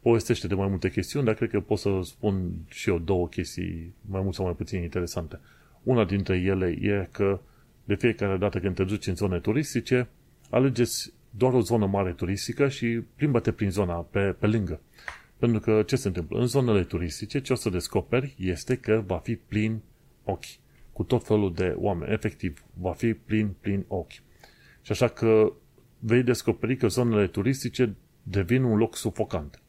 [0.00, 3.94] povestește de mai multe chestiuni, dar cred că pot să spun și eu două chestii
[4.00, 5.40] mai mult sau mai puțin interesante.
[5.82, 7.40] Una dintre ele e că
[7.84, 10.08] de fiecare dată când te duci în zone turistice,
[10.50, 14.80] alegeți doar o zonă mare turistică și plimbă-te prin zona pe, pe lângă.
[15.40, 16.38] Pentru că ce se întâmplă?
[16.38, 19.80] În zonele turistice, ce o să descoperi este că va fi plin
[20.24, 20.44] ochi.
[20.92, 22.12] Cu tot felul de oameni.
[22.12, 24.12] Efectiv, va fi plin, plin ochi.
[24.82, 25.52] Și așa că
[25.98, 29.62] vei descoperi că zonele turistice devin un loc sufocant.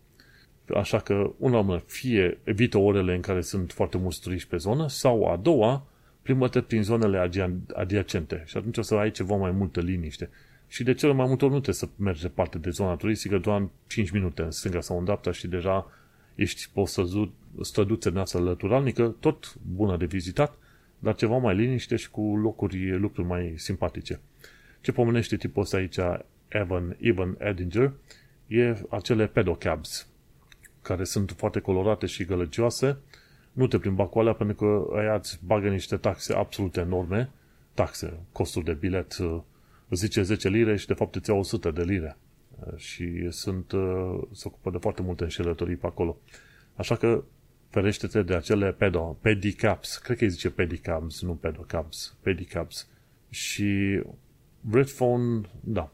[0.76, 4.88] Așa că, una mână, fie evită orele în care sunt foarte mulți turiști pe zonă,
[4.88, 5.88] sau a doua,
[6.22, 7.30] plimbă-te prin zonele
[7.74, 8.44] adiacente.
[8.46, 10.30] Și atunci o să ai ceva mai multă liniște
[10.72, 13.70] și de cele mai multe ori nu trebuie să mergi departe de zona turistică, doar
[13.88, 15.92] 5 minute în stânga sau în dreapta și deja
[16.36, 16.86] ești pe o
[17.62, 20.58] străduță neață lăturalnică, tot bună de vizitat,
[21.00, 24.20] dar ceva mai liniște și cu locuri, lucruri mai simpatice.
[24.82, 25.98] Ce pomenește tipul ăsta aici,
[26.48, 27.94] Evan, Evan Edinger,
[28.48, 30.08] e acele pedocabs,
[30.82, 32.98] care sunt foarte colorate și gălăgioase,
[33.52, 37.30] nu te plimba cu alea pentru că aia îți bagă niște taxe absolut enorme,
[37.74, 39.16] taxe, costul de bilet
[39.95, 42.17] zice 10 lire și de fapt îți iau 100 de lire
[42.75, 46.17] și sunt, uh, se ocupă de foarte multe înșelătorii pe acolo.
[46.75, 47.23] Așa că
[47.69, 52.89] ferește-te de acele pedo, pedicaps, cred că îi zice pedicabs, nu pedocabs, pedicabs.
[53.30, 54.01] Și
[54.71, 55.91] Redphone, da,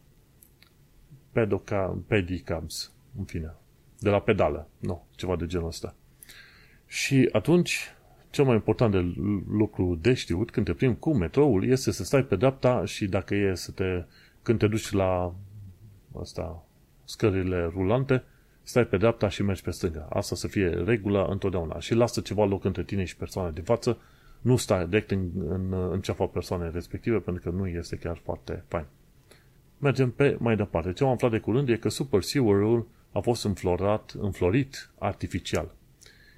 [1.32, 3.56] pedoca, pedicabs, în fine,
[4.00, 5.96] de la pedală, nu, ceva de genul ăsta.
[6.86, 7.96] Și atunci,
[8.30, 9.14] cel mai important de
[9.50, 13.36] lucru de știut când te plimbi cu metroul este să stai pe dreapta și dacă
[13.36, 14.04] e să te,
[14.42, 15.34] când te duci la
[16.20, 16.64] asta,
[17.04, 18.24] scările rulante,
[18.64, 20.08] stai pe dreapta și mergi pe stânga.
[20.10, 21.80] Asta să fie regula întotdeauna.
[21.80, 23.98] Și lasă ceva loc între tine și persoana de față.
[24.42, 28.64] Nu stai direct în, în, în ceafa persoanei respective, pentru că nu este chiar foarte
[28.68, 28.86] fain.
[29.78, 30.94] Mergem pe mai departe.
[30.94, 35.76] Ce am aflat de curând e că Super Sewer-ul a fost înflorat, înflorit artificial.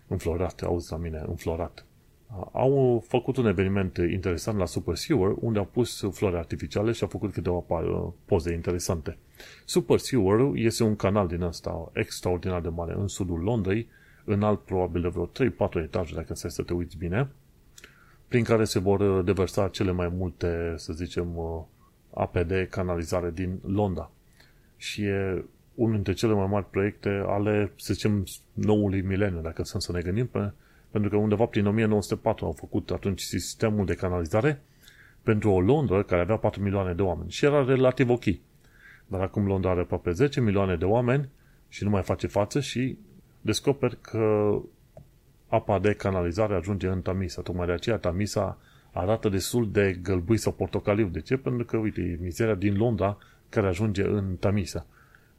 [0.10, 1.86] Înflorat, auzi la mine, înflorat.
[2.52, 7.10] Au făcut un eveniment interesant la Super Sewer, unde au pus flori artificiale și au
[7.10, 7.64] făcut câteva
[8.26, 9.18] poze interesante.
[9.66, 13.88] Super Sewer este un canal din ăsta extraordinar de mare în sudul Londrei,
[14.26, 17.30] înalt probabil de vreo 3-4 etaje, dacă stai să te uiți bine,
[18.28, 21.28] prin care se vor deversa cele mai multe, să zicem,
[22.14, 24.12] ape de canalizare din Londra.
[24.76, 25.46] Și e
[25.80, 30.02] unul dintre cele mai mari proiecte ale, să zicem, noului mileniu, dacă sunt să ne
[30.02, 30.52] gândim, pe,
[30.92, 34.62] pentru că undeva prin 1904 au făcut atunci sistemul de canalizare
[35.24, 38.24] pentru o Londra care avea 4 milioane de oameni și era relativ ok.
[39.08, 41.30] Dar acum Londra are aproape 10 milioane de oameni
[41.68, 42.98] și nu mai face față și
[43.42, 44.56] descoperi că
[45.48, 47.42] apa de canalizare ajunge în Tamisa.
[47.42, 48.58] Tocmai de aceea Tamisa
[48.92, 51.08] arată destul de gălbui sau portocaliu.
[51.08, 51.38] De ce?
[51.38, 53.18] Pentru că, uite, e mizeria din Londra
[53.50, 54.86] care ajunge în Tamisa.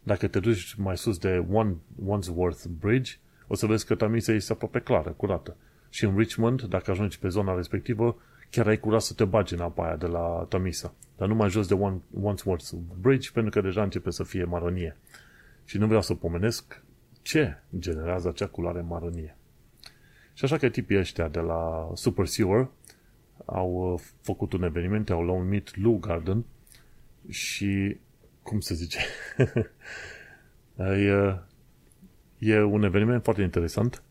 [0.03, 3.13] Dacă te duci mai sus de One, Wandsworth Bridge,
[3.47, 5.57] o să vezi că Tamisa este aproape clară, curată.
[5.91, 8.17] Și în Richmond, dacă ajungi pe zona respectivă,
[8.51, 10.95] chiar ai curat să te bagi în apa aia de la Tamisa.
[11.17, 14.97] Dar nu mai jos de One, Wandsworth Bridge, pentru că deja începe să fie maronie.
[15.65, 16.83] Și nu vreau să pomenesc
[17.23, 19.37] ce generează acea culoare maronie.
[20.35, 22.69] Și așa că tipii ăștia de la Super Sewer
[23.45, 26.45] au uh, făcut un eveniment, au numit Lou Garden
[27.29, 27.97] și,
[28.43, 28.99] cum se zice,
[30.77, 31.39] e, uh,
[32.39, 34.03] e un eveniment foarte interesant.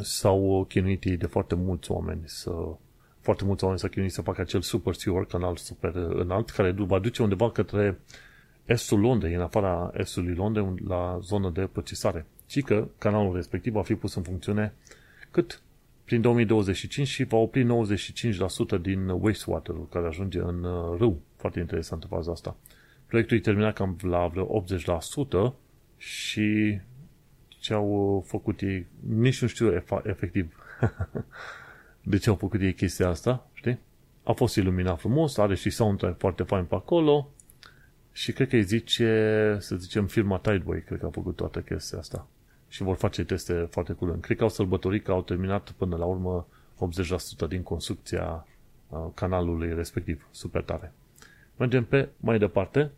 [0.00, 2.50] S-au chinuit de foarte mulți oameni să
[3.22, 6.98] foarte mulți oameni s-au chinuit să facă acel super sewer, canal super înalt, care va
[6.98, 7.98] duce undeva către
[8.64, 12.26] estul Londrei, în afara estului Londrei, la zonă de procesare.
[12.46, 14.74] Și că canalul respectiv va fi pus în funcțiune
[15.30, 15.62] cât?
[16.04, 17.66] Prin 2025 și va opri
[18.78, 21.20] 95% din wastewater-ul care ajunge în uh, râu.
[21.36, 22.56] Foarte interesantă faza asta.
[23.12, 24.64] Proiectul e terminat cam la vreo
[25.50, 25.54] 80%
[25.96, 26.80] și
[27.48, 30.56] ce au făcut ei, nici nu știu efectiv
[32.12, 33.78] de ce au făcut ei chestia asta, știi?
[34.22, 37.30] A fost iluminat frumos, are și soundtrack foarte fain pe acolo
[38.12, 41.98] și cred că îi zice, să zicem, firma Tideway, cred că a făcut toată chestia
[41.98, 42.28] asta.
[42.68, 44.22] Și vor face teste foarte curând.
[44.22, 46.46] Cred că au sărbătorit că au terminat până la urmă
[47.44, 48.46] 80% din construcția
[49.14, 50.26] canalului respectiv.
[50.30, 50.92] Super tare.
[51.56, 52.90] Mergem pe mai departe,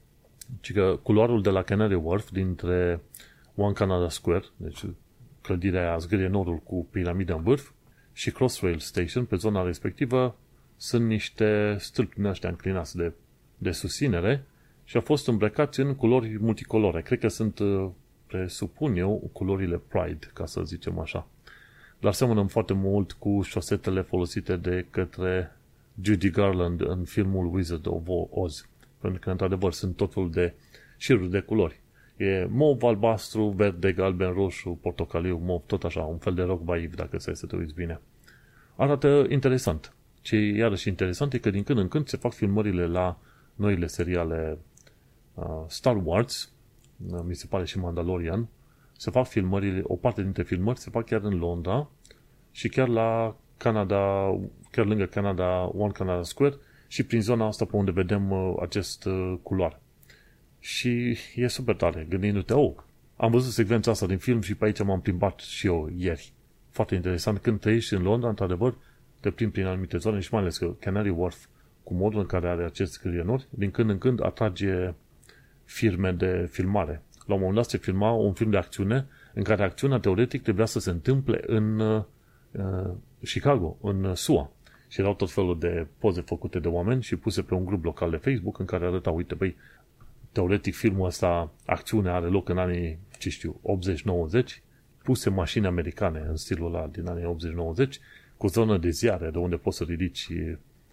[0.60, 3.00] ci că culoarul de la Canary Wharf dintre
[3.54, 4.84] One Canada Square, deci
[5.40, 7.70] clădirea aia zgârie nodul cu piramida în vârf,
[8.12, 10.36] și Crossrail Station, pe zona respectivă,
[10.76, 13.12] sunt niște stâlpi din ăștia înclinați de,
[13.58, 14.44] de susținere
[14.84, 17.02] și au fost îmbrăcați în culori multicolore.
[17.02, 17.88] Cred că sunt, uh,
[18.26, 21.26] presupun eu, culorile Pride, ca să zicem așa.
[22.00, 25.56] Dar semănăm foarte mult cu șosetele folosite de către
[26.00, 28.68] Judy Garland în filmul Wizard of Oz.
[29.04, 30.54] Pentru că, într-adevăr, sunt tot felul de
[30.96, 31.80] șiruri de culori.
[32.16, 36.94] E mov, albastru, verde, galben, roșu, portocaliu, mov, tot așa, un fel de rock vaiv,
[36.94, 38.00] dacă stai să te uiți bine.
[38.76, 39.94] Arată interesant.
[40.20, 43.18] Ce e iarăși interesant e că din când în când se fac filmările la
[43.54, 44.58] noile seriale
[45.34, 46.52] uh, Star Wars,
[47.10, 48.48] uh, mi se pare și Mandalorian,
[48.96, 51.90] se fac filmările, o parte dintre filmări se fac chiar în Londra
[52.50, 54.34] și chiar la Canada,
[54.70, 56.54] chiar lângă Canada, One Canada Square
[56.86, 59.80] și prin zona asta pe unde vedem uh, acest uh, culoare.
[60.58, 62.74] Și e super tare, gândindu-te, oh,
[63.16, 66.32] am văzut secvența asta din film și pe aici m-am plimbat și eu ieri.
[66.70, 68.76] Foarte interesant, când trăiești în Londra, într-adevăr,
[69.20, 71.46] te plimbi prin anumite zone și mai ales că Canary Wharf,
[71.82, 74.94] cu modul în care are acest clienuri, din când în când atrage
[75.64, 77.02] firme de filmare.
[77.26, 80.66] La un moment dat se filma un film de acțiune în care acțiunea teoretic trebuia
[80.66, 82.04] să se întâmple în uh,
[83.22, 84.52] Chicago, în SUA.
[84.88, 88.10] Și erau tot felul de poze făcute de oameni și puse pe un grup local
[88.10, 89.56] de Facebook în care arăta, uite, băi,
[90.32, 93.60] teoretic filmul ăsta, acțiunea are loc în anii, ce știu,
[94.40, 94.42] 80-90,
[95.02, 97.36] puse mașini americane în stilul ăla din anii
[97.86, 97.88] 80-90,
[98.36, 100.28] cu zonă de ziare, de unde poți să ridici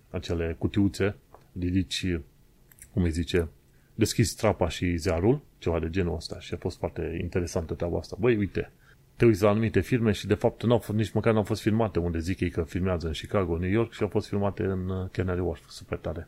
[0.09, 1.15] acele cutiuțe,
[1.59, 2.05] ridici,
[2.93, 3.47] cum îi zice,
[3.95, 8.15] deschizi trapa și ziarul, ceva de genul ăsta și a fost foarte interesantă treaba asta.
[8.19, 8.71] Băi, uite,
[9.21, 11.43] te uiți la anumite filme și de fapt nu au fost, nici măcar nu au
[11.43, 14.63] fost filmate unde zic ei că filmează în Chicago, New York și au fost filmate
[14.63, 16.27] în uh, Canary Wharf, super tare.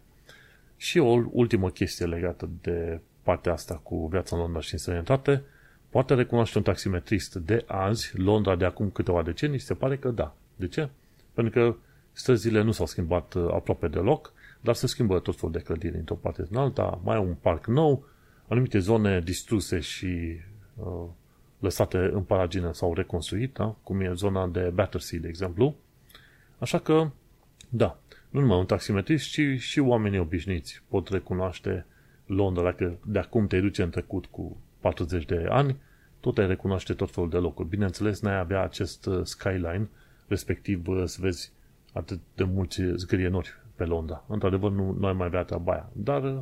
[0.77, 5.43] Și o ultimă chestie legată de partea asta cu viața în Londra și în sănătate,
[5.89, 10.36] poate recunoaște un taximetrist de azi, Londra de acum câteva decenii, se pare că da.
[10.56, 10.89] De ce?
[11.34, 11.75] Pentru că
[12.12, 16.15] străzile nu s-au schimbat uh, aproape deloc, dar se schimbă tot felul de clădiri într-o
[16.15, 18.06] parte în alta, mai e un parc nou,
[18.47, 20.39] anumite zone distruse și
[20.75, 21.06] uh,
[21.63, 23.76] lăsate în paragină sau reconstruit, da?
[23.84, 25.76] cum e zona de Battersea, de exemplu.
[26.58, 27.10] Așa că,
[27.69, 27.97] da,
[28.30, 31.86] nu numai un taximetrist, ci și oamenii obișnuiți pot recunoaște
[32.26, 32.63] Londra.
[32.63, 35.76] Dacă de acum te duce în trecut cu 40 de ani,
[36.19, 37.67] tot ai recunoaște tot felul de locuri.
[37.67, 39.89] Bineînțeles, n-ai avea acest uh, skyline,
[40.28, 41.52] respectiv uh, să vezi
[41.93, 44.23] atât de mulți zgârienori pe Londra.
[44.28, 45.89] Într-adevăr, nu, nu ai mai avea treaba aia.
[45.93, 46.39] Dar, uh,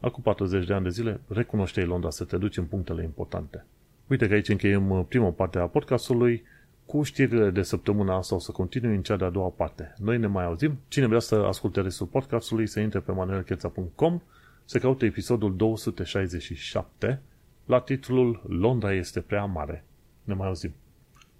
[0.00, 3.64] acum 40 de ani de zile, recunoșteai Londra să te duci în punctele importante.
[4.06, 6.42] Uite că aici încheiem prima parte a podcastului.
[6.86, 9.94] Cu știrile de săptămâna asta o să continui în cea de-a doua parte.
[9.98, 10.78] Noi ne mai auzim.
[10.88, 14.20] Cine vrea să asculte restul podcastului, să intre pe manuelcheța.com,
[14.64, 17.20] să caute episodul 267
[17.64, 19.84] la titlul Londra este prea mare.
[20.24, 20.72] Ne mai auzim.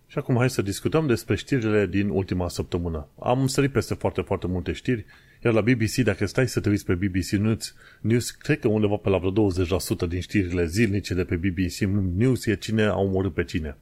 [0.07, 3.07] Și acum hai să discutăm despre știrile din ultima săptămână.
[3.19, 5.05] Am sărit peste foarte, foarte multe știri,
[5.45, 8.97] iar la BBC, dacă stai să te uiți pe BBC News, News cred că undeva
[8.97, 11.79] pe la vreo 20% din știrile zilnice de pe BBC
[12.17, 13.77] News e cine a omorât pe cine.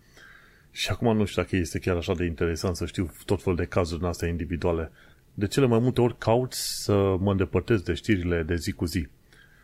[0.70, 3.64] Și acum nu știu dacă este chiar așa de interesant să știu tot felul de
[3.64, 4.90] cazuri în astea individuale.
[5.34, 9.08] De cele mai multe ori caut să mă îndepărtez de știrile de zi cu zi.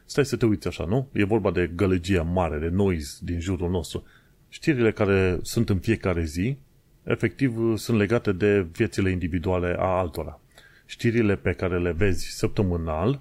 [0.04, 1.09] Stai să te uiți așa, nu?
[1.12, 4.04] E vorba de gălăgia mare, de noise din jurul nostru.
[4.48, 6.56] Știrile care sunt în fiecare zi,
[7.02, 10.40] efectiv, sunt legate de viețile individuale a altora.
[10.87, 13.20] Știrile pe care le vezi săptămânal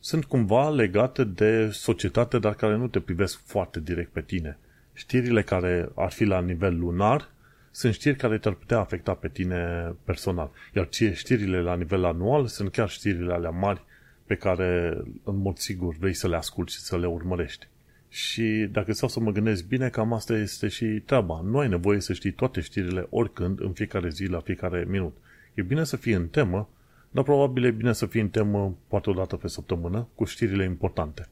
[0.00, 4.58] sunt cumva legate de societate, dar care nu te privesc foarte direct pe tine.
[4.92, 7.28] Știrile care ar fi la nivel lunar
[7.70, 10.50] sunt știri care te-ar putea afecta pe tine personal.
[10.74, 13.82] Iar știrile la nivel anual sunt chiar știrile alea mari
[14.26, 17.68] pe care în mod sigur vrei să le asculti și să le urmărești.
[18.08, 21.40] Și dacă stau să mă gândesc bine, cam asta este și treaba.
[21.44, 25.16] Nu ai nevoie să știi toate știrile oricând, în fiecare zi, la fiecare minut.
[25.54, 26.68] E bine să fie în temă,
[27.16, 30.64] dar probabil e bine să fie în temă poate o dată pe săptămână, cu știrile
[30.64, 31.28] importante.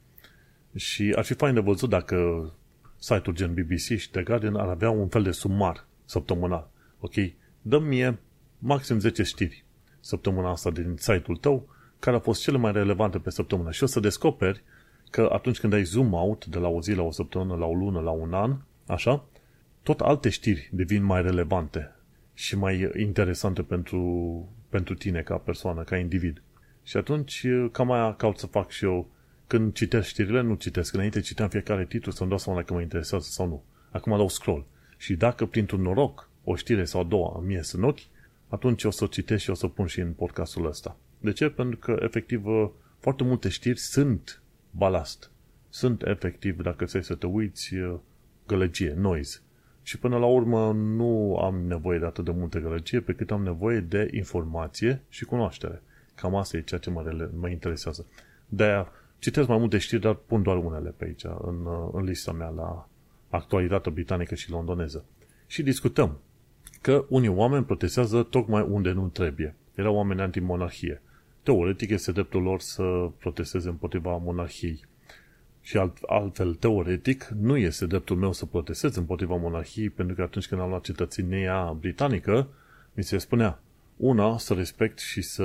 [0.74, 2.50] Și ar fi fain de văzut dacă
[2.96, 6.70] site-ul gen BBC și The Guardian ar avea un fel de sumar săptămânal.
[7.00, 7.12] Ok,
[7.62, 8.18] dă mie
[8.58, 9.64] maxim 10 știri
[10.00, 11.68] săptămâna asta din site-ul tău,
[11.98, 13.70] care au fost cele mai relevante pe săptămână.
[13.70, 14.62] Și o să descoperi
[15.10, 17.74] că atunci când ai zoom out de la o zi la o săptămână, la o
[17.74, 19.24] lună, la un an, așa,
[19.82, 21.96] tot alte știri devin mai relevante
[22.34, 23.98] și mai interesante pentru,
[24.74, 26.42] pentru tine ca persoană, ca individ.
[26.82, 29.10] Și atunci cam aia caut să fac și eu
[29.46, 30.94] când citesc știrile, nu citesc.
[30.94, 33.64] Înainte citeam fiecare titlu să-mi dau seama dacă mă interesează sau nu.
[33.90, 34.66] Acum dau scroll.
[34.96, 37.98] Și dacă printr-un noroc o știre sau două îmi ies în ochi,
[38.48, 40.96] atunci o să o citesc și o să pun și în podcastul ăsta.
[41.20, 41.48] De ce?
[41.48, 42.44] Pentru că, efectiv,
[42.98, 45.30] foarte multe știri sunt balast.
[45.68, 47.74] Sunt, efectiv, dacă ți să te uiți,
[48.46, 49.40] gălăgie, noise.
[49.84, 53.42] Și până la urmă nu am nevoie de atât de multă gălăgie pe cât am
[53.42, 55.82] nevoie de informație și cunoaștere.
[56.14, 58.06] Cam asta e ceea ce mă, mă interesează.
[58.48, 62.48] De-aia citesc mai multe știri, dar pun doar unele pe aici, în, în lista mea
[62.48, 62.88] la
[63.28, 65.04] actualitatea britanică și londoneză.
[65.46, 66.18] Și discutăm
[66.80, 69.54] că unii oameni protestează tocmai unde nu trebuie.
[69.74, 71.02] Erau oameni anti-monarhie
[71.44, 74.84] teoretic este dreptul lor să protesteze împotriva monarhiei.
[75.66, 80.46] Și alt, altfel, teoretic, nu este dreptul meu să protestez împotriva monarhiei, pentru că atunci
[80.48, 82.48] când am luat cetățenia britanică,
[82.94, 83.58] mi se spunea,
[83.96, 85.44] una, să respect și să,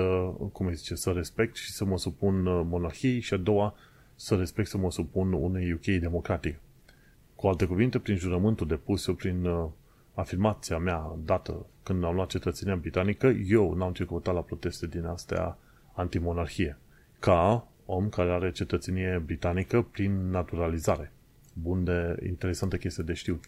[0.52, 3.76] cum îi zice, să respect și să mă supun uh, monarhiei și a doua,
[4.16, 6.60] să respect să mă supun unei UK democratic.
[7.36, 9.70] Cu alte cuvinte, prin jurământul depus eu, prin uh,
[10.14, 15.58] afirmația mea dată când am luat cetățenia britanică, eu n-am circuitat la proteste din astea
[15.94, 16.78] antimonarhie,
[17.20, 21.12] ca om care are cetățenie britanică prin naturalizare.
[21.54, 23.44] Bun de interesantă chestie de știut.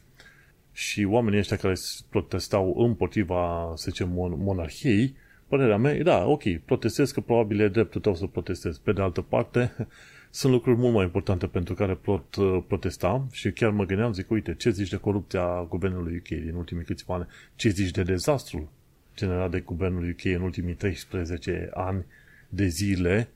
[0.71, 1.73] Și oamenii ăștia care
[2.09, 5.15] protestau împotriva, să zicem, monarhiei,
[5.47, 8.81] părerea mea e, da, ok, protestez că probabil e dreptul tău să protestezi.
[8.81, 9.71] Pe de altă parte,
[10.33, 14.29] Sunt lucruri mult mai importante pentru care pot uh, protesta și chiar mă gândeam, zic,
[14.29, 17.27] uite, ce zici de corupția guvernului UK din ultimii câțiva ani?
[17.55, 18.67] Ce zici de dezastrul
[19.15, 22.05] generat de guvernul UK în ultimii 13 ani
[22.49, 23.29] de zile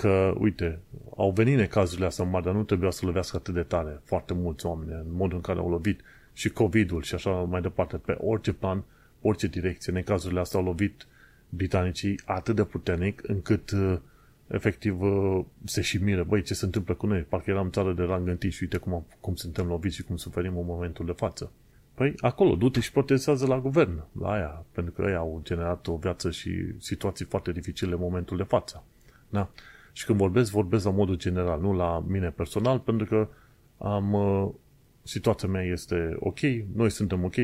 [0.00, 0.78] că, uite,
[1.16, 4.66] au venit necazurile astea mari, dar nu trebuia să lovească atât de tare foarte mulți
[4.66, 6.00] oameni în modul în care au lovit
[6.32, 8.84] și COVID-ul și așa mai departe, pe orice plan,
[9.20, 9.92] orice direcție.
[9.92, 11.06] Necazurile astea au lovit
[11.48, 13.98] britanicii atât de puternic încât uh,
[14.46, 17.20] efectiv uh, se și miră, băi, ce se întâmplă cu noi?
[17.20, 20.58] Parcă eram țară de rang întâi și uite cum, cum suntem loviți și cum suferim
[20.58, 21.52] în momentul de față.
[21.94, 25.96] Păi acolo, du-te și protestează la guvern, la aia, pentru că ei au generat o
[25.96, 28.84] viață și situații foarte dificile în momentul de față.
[29.28, 29.50] Da?
[29.92, 33.28] Și când vorbesc, vorbesc la modul general, nu la mine personal, pentru că
[33.78, 34.48] am, uh,
[35.02, 36.40] situația mea este ok,
[36.74, 37.34] noi suntem ok,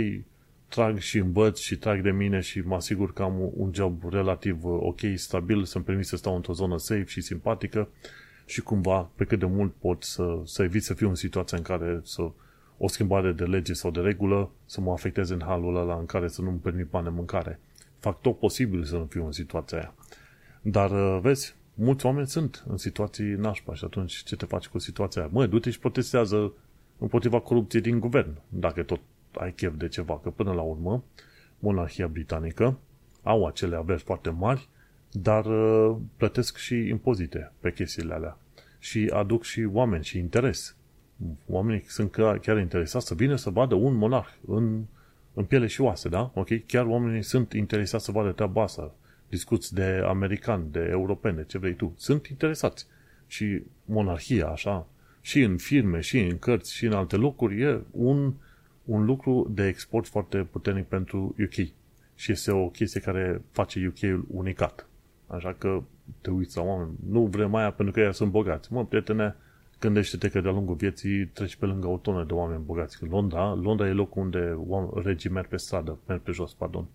[0.68, 4.64] trag și învăț și trag de mine și mă asigur că am un job relativ
[4.64, 7.88] uh, ok, stabil, să-mi permit să stau într-o zonă safe și simpatică
[8.44, 11.64] și cumva, pe cât de mult pot să, să evit să fiu în situația în
[11.64, 12.30] care să
[12.78, 16.28] o schimbare de lege sau de regulă să mă afecteze în halul ăla în care
[16.28, 17.60] să nu-mi permit bani de mâncare.
[17.98, 19.94] Fac tot posibil să nu fiu în situația aia.
[20.62, 24.78] Dar, uh, vezi, mulți oameni sunt în situații nașpa și atunci ce te faci cu
[24.78, 25.30] situația aia?
[25.32, 26.52] Măi, du-te și protestează
[26.98, 29.00] împotriva corupției din guvern, dacă tot
[29.32, 31.04] ai chef de ceva, că până la urmă
[31.58, 32.78] monarhia britanică
[33.22, 34.68] au acele averi foarte mari,
[35.12, 38.38] dar uh, plătesc și impozite pe chestiile alea
[38.78, 40.76] și aduc și oameni și interes.
[41.46, 42.10] Oamenii sunt
[42.40, 44.84] chiar interesați să vină să vadă un monarh în,
[45.34, 46.30] în piele și oase, da?
[46.34, 46.48] Ok?
[46.66, 48.94] Chiar oamenii sunt interesați să vadă treaba asta.
[49.36, 51.94] Discuți de americani, de europene, ce vrei tu.
[51.96, 52.86] Sunt interesați.
[53.26, 54.86] Și monarhia, așa,
[55.20, 58.32] și în firme, și în cărți, și în alte locuri, e un
[58.86, 61.68] un lucru de export foarte puternic pentru UK.
[62.14, 64.86] Și este o chestie care face UK-ul unicat.
[65.26, 65.82] Așa că
[66.20, 66.90] te uiți la oameni.
[67.08, 68.72] Nu vrem aia pentru că ei sunt bogați.
[68.72, 69.36] Mă, prietene,
[69.80, 73.04] gândește-te că de-a lungul vieții treci pe lângă o tonă de oameni bogați.
[73.04, 74.58] Londra, Londra e locul unde
[75.04, 76.86] regii merg pe stradă, merg pe jos, pardon.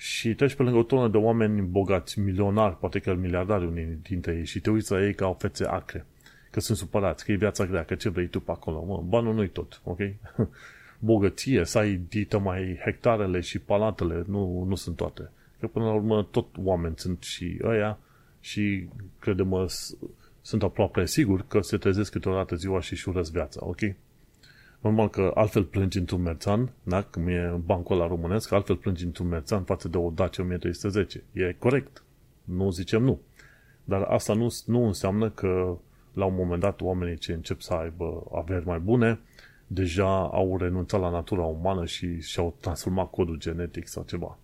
[0.00, 4.34] Și treci pe lângă o tonă de oameni bogați, milionari, poate chiar miliardari unii dintre
[4.34, 6.06] ei și te uiți la ei ca o fețe acre.
[6.50, 8.84] Că sunt supărați, că e viața grea, că ce vrei tu pe acolo.
[8.84, 9.98] Mă, banul nu-i tot, ok?
[10.98, 15.30] bogăție, să ai dită mai hectarele și palatele, nu, nu sunt toate.
[15.60, 17.98] Că până la urmă tot oameni sunt și ăia
[18.40, 18.88] și
[19.18, 19.68] credem
[20.40, 23.80] sunt aproape sigur că se trezesc câteodată ziua și și urăsc viața, ok?
[24.80, 27.02] Normal că altfel plângi într-un merțan, da?
[27.02, 31.24] Când e bancul la românesc, altfel plângi într-un merțan față de o Dacia 1310.
[31.32, 32.02] E corect.
[32.44, 33.20] Nu zicem nu.
[33.84, 35.76] Dar asta nu, nu înseamnă că
[36.12, 39.20] la un moment dat oamenii ce încep să aibă averi mai bune,
[39.66, 44.38] deja au renunțat la natura umană și și-au transformat codul genetic sau ceva.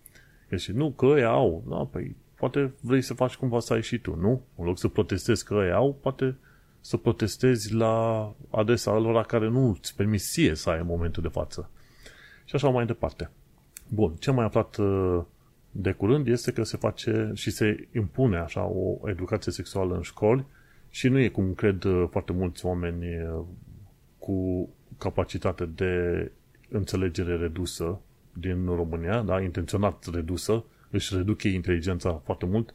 [0.49, 1.63] Deci nu, că ei au.
[1.69, 4.41] Da, păi, poate vrei să faci cumva să ai și tu, nu?
[4.57, 6.37] În loc să protestezi că ei au, poate
[6.85, 11.29] să protestezi la adresa lor care nu îți permis ție să ai în momentul de
[11.29, 11.69] față.
[12.43, 13.29] Și așa mai departe.
[13.87, 15.21] Bun, ce mai aflat uh,
[15.71, 20.45] de curând este că se face și se impune așa o educație sexuală în școli
[20.89, 23.43] și nu e cum cred uh, foarte mulți oameni uh,
[24.19, 26.31] cu capacitate de
[26.69, 27.99] înțelegere redusă
[28.33, 32.73] din România, da, intenționat redusă, își reduc ei inteligența foarte mult,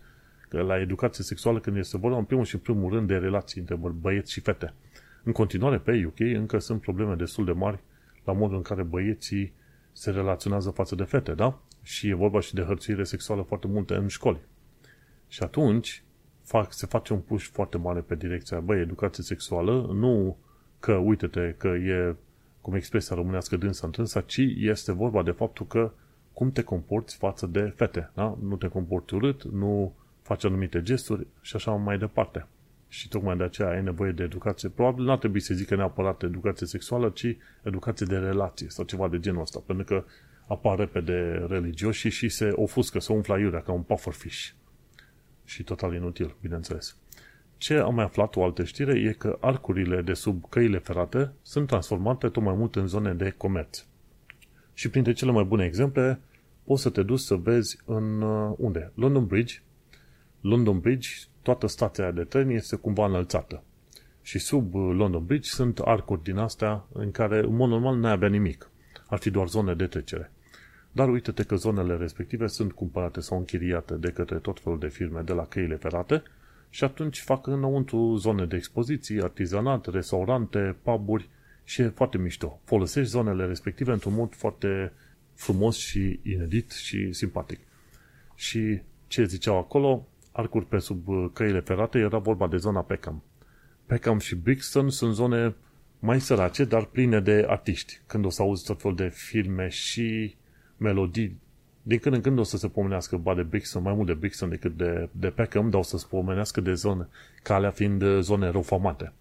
[0.50, 3.60] că la educație sexuală când este vorba în primul și în primul rând de relații
[3.60, 4.74] între băieți și fete.
[5.22, 7.78] În continuare pe UK încă sunt probleme destul de mari
[8.24, 9.52] la modul în care băieții
[9.92, 11.60] se relaționează față de fete, da?
[11.82, 14.40] Și e vorba și de hărțuire sexuală foarte multe în școli.
[15.28, 16.02] Și atunci
[16.42, 20.36] fac, se face un push foarte mare pe direcția, băi, educație sexuală, nu
[20.80, 22.16] că, uite-te, că e,
[22.60, 25.92] cum expresia românească dânsa întrânsa, ci este vorba de faptul că
[26.32, 28.38] cum te comporți față de fete, da?
[28.42, 29.94] Nu te comporți urât, nu
[30.30, 32.46] faci anumite gesturi și așa mai departe.
[32.88, 34.68] Și tocmai de aceea ai nevoie de educație.
[34.68, 39.08] Probabil nu ar trebui să zică neapărat educație sexuală, ci educație de relație sau ceva
[39.08, 40.04] de genul ăsta, pentru că
[40.46, 44.48] apar repede religioși și se ofuscă, se umfla iurea ca un pufferfish.
[45.44, 46.96] Și total inutil, bineînțeles.
[47.56, 51.66] Ce am mai aflat o altă știre e că arcurile de sub căile ferate sunt
[51.66, 53.84] transformate tot mai mult în zone de comerț.
[54.74, 56.20] Și printre cele mai bune exemple,
[56.64, 58.92] poți să te duci să vezi în uh, unde?
[58.94, 59.62] London Bridge.
[60.40, 61.08] London Bridge,
[61.42, 63.62] toată stația de tren este cumva înălțată.
[64.22, 68.12] Și sub uh, London Bridge sunt arcuri din astea în care, în mod normal, n-ai
[68.12, 68.70] avea nimic.
[69.06, 70.32] Ar fi doar zone de trecere.
[70.92, 75.20] Dar uite-te că zonele respective sunt cumpărate sau închiriate de către tot felul de firme
[75.20, 76.22] de la căile ferate
[76.70, 81.28] și atunci fac înăuntru zone de expoziții, artizanat, restaurante, puburi
[81.64, 82.60] și e foarte mișto.
[82.64, 84.92] Folosești zonele respective într-un mod foarte
[85.34, 87.60] frumos și inedit și simpatic.
[88.34, 90.08] Și ce ziceau acolo,
[90.40, 93.22] arcuri pe sub căile ferate, era vorba de zona Peckham.
[93.86, 95.54] Peckham și Brixton sunt zone
[95.98, 98.00] mai sărace, dar pline de artiști.
[98.06, 100.34] Când o să auzi tot felul de filme și
[100.76, 101.40] melodii,
[101.82, 104.48] din când în când o să se pomenească ba de Brixton, mai mult de Brixton
[104.48, 107.08] decât de, de Peckham, dar o să se pomenească de zone,
[107.42, 109.12] calea fiind zone răufamate.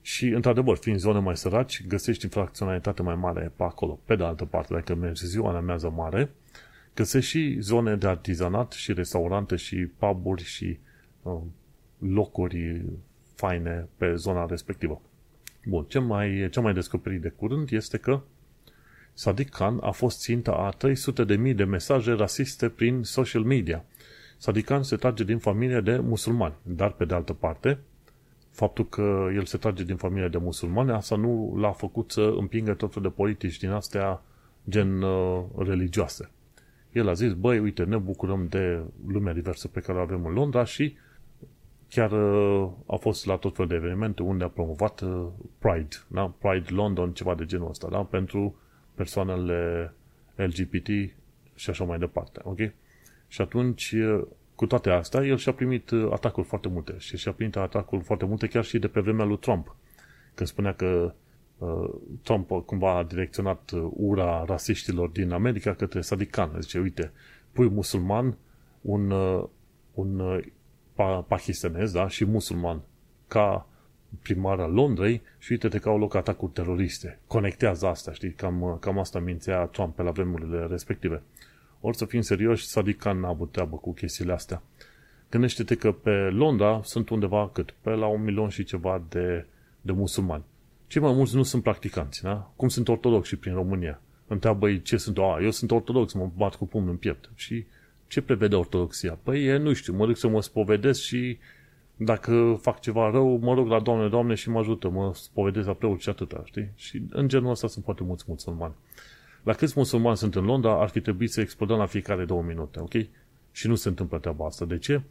[0.00, 3.98] Și, într-adevăr, fiind zone mai săraci, găsești infracționalitate mai mare pe acolo.
[4.04, 6.30] Pe de altă parte, dacă mergi ziua în amiază mare,
[6.94, 10.78] găsești și zone de artizanat și restaurante și puburi și
[11.22, 11.40] uh,
[11.98, 12.82] locuri
[13.34, 15.02] faine pe zona respectivă.
[15.64, 18.22] Bun, ce mai, ce mai descoperit de curând este că
[19.14, 20.88] Sadiq Khan a fost ținta a
[21.46, 23.84] 300.000 de mesaje rasiste prin social media.
[24.38, 27.78] Sadiq Khan se trage din familie de musulmani, dar pe de altă parte,
[28.50, 32.74] faptul că el se trage din familie de musulmani, asta nu l-a făcut să împingă
[32.74, 34.22] tot felul de politici din astea
[34.68, 36.30] gen uh, religioase.
[36.94, 40.32] El a zis, băi, uite, ne bucurăm de lumea diversă pe care o avem în
[40.32, 40.96] Londra și
[41.88, 45.26] chiar uh, a fost la tot felul de evenimente unde a promovat uh,
[45.58, 46.34] Pride, da?
[46.38, 47.98] Pride London, ceva de genul ăsta, da?
[47.98, 48.56] pentru
[48.94, 49.92] persoanele
[50.34, 50.88] LGBT
[51.54, 52.58] și așa mai departe, ok?
[53.28, 54.22] Și atunci, uh,
[54.54, 58.24] cu toate astea, el și-a primit uh, atacuri foarte multe și și-a primit atacuri foarte
[58.24, 59.76] multe chiar și de pe vremea lui Trump,
[60.34, 61.12] când spunea că uh,
[62.22, 66.56] Trump cumva a direcționat uh, ura rasiștilor din America către Sadiq Khan.
[66.60, 67.12] Zice, uite,
[67.52, 68.36] pui musulman,
[68.80, 69.44] un, uh,
[69.94, 72.08] un uh, pakistanez da?
[72.08, 72.80] și musulman
[73.28, 73.66] ca
[74.22, 77.18] primar al Londrei și uite-te că au loc atacuri teroriste.
[77.26, 78.32] Conectează asta, știi?
[78.32, 81.22] Cam, cam asta mințea Trump pe la vremurile respective.
[81.80, 84.62] Ori să fim serioși, Sadiq Khan n-a avut treabă cu chestiile astea.
[85.30, 87.74] Gândește-te că pe Londra sunt undeva cât?
[87.80, 89.46] Pe la un milion și ceva de,
[89.80, 90.44] de musulmani.
[90.94, 92.50] Cei mai mulți nu sunt practicanți, da?
[92.56, 94.00] Cum sunt ortodoxi prin România.
[94.26, 95.18] Întreabă ei ce sunt.
[95.18, 97.30] A, eu sunt ortodox, mă bat cu pumnul în piept.
[97.34, 97.66] Și
[98.06, 99.18] ce prevede ortodoxia?
[99.22, 101.38] Păi, e, nu știu, mă duc să mă spovedesc și
[101.96, 105.72] dacă fac ceva rău, mă rog la Doamne, Doamne și mă ajută, mă spovedesc la
[105.72, 106.70] preot și atâta, știi?
[106.74, 108.74] Și în genul ăsta sunt foarte mulți musulmani.
[109.42, 112.80] La câți musulmani sunt în Londra, ar fi trebuit să explodăm la fiecare două minute,
[112.80, 112.94] ok?
[113.52, 114.64] Și nu se întâmplă treaba asta.
[114.64, 115.02] De ce?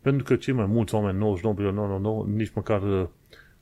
[0.00, 3.08] Pentru că cei mai mulți oameni, 99,999, nici măcar uh,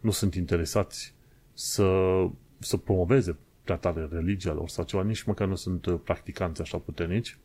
[0.00, 1.18] nu sunt interesați
[1.60, 2.26] să,
[2.58, 6.78] să promoveze prea tare religia lor sau ceva, nici măcar nu sunt uh, practicanți așa
[6.78, 7.38] puternici.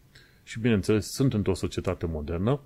[0.43, 2.61] Și, bineînțeles, sunt într-o societate modernă.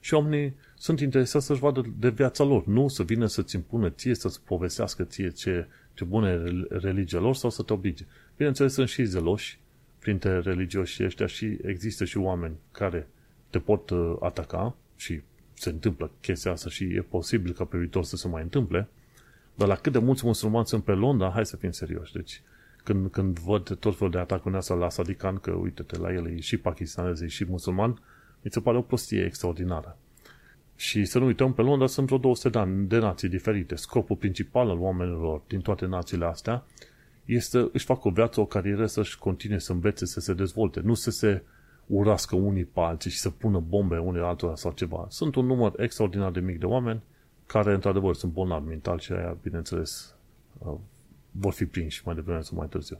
[0.00, 4.14] Și oamenii sunt interesați să-și vadă de viața lor, nu să vină să-ți impună ție,
[4.14, 8.04] să-ți povestească ție ce, ce bună religia lor sau să te oblige.
[8.36, 9.58] Bineînțeles, sunt și zeloși
[9.98, 13.08] printre religioși ăștia și există și oameni care
[13.50, 15.20] te pot uh, ataca și
[15.54, 18.88] se întâmplă chestia asta și e posibil ca pe viitor să se mai întâmple,
[19.56, 22.12] dar la cât de mulți musulmani sunt pe Londra, hai să fim serioși.
[22.12, 22.42] Deci,
[22.84, 26.40] când, când văd tot felul de atacuri astea la Sadikan, că uite-te, la el e
[26.40, 27.90] și pakistanez, e și musulman,
[28.42, 29.98] mi se pare o prostie extraordinară.
[30.76, 33.74] Și să nu uităm, pe Londra sunt vreo 200 de, ani, de nații diferite.
[33.74, 36.64] Scopul principal al oamenilor din toate națiile astea
[37.24, 40.94] este își fac o viață, o carieră, să-și continue să învețe, să se dezvolte, nu
[40.94, 41.42] să se
[41.86, 45.06] urască unii pe alții și să pună bombe unii altora sau ceva.
[45.08, 47.00] Sunt un număr extraordinar de mic de oameni
[47.46, 50.14] care, într-adevăr, sunt bolnavi mental și aia, bineînțeles,
[50.58, 50.74] uh,
[51.30, 52.98] vor fi prinși mai devreme sau mai târziu.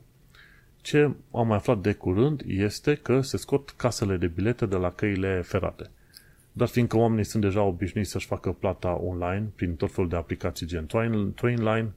[0.80, 4.90] Ce am mai aflat de curând este că se scot casele de bilete de la
[4.90, 5.90] căile ferate.
[6.52, 10.66] Dar fiindcă oamenii sunt deja obișnuiți să-și facă plata online prin tot felul de aplicații
[10.66, 10.86] gen
[11.34, 11.92] Trainline,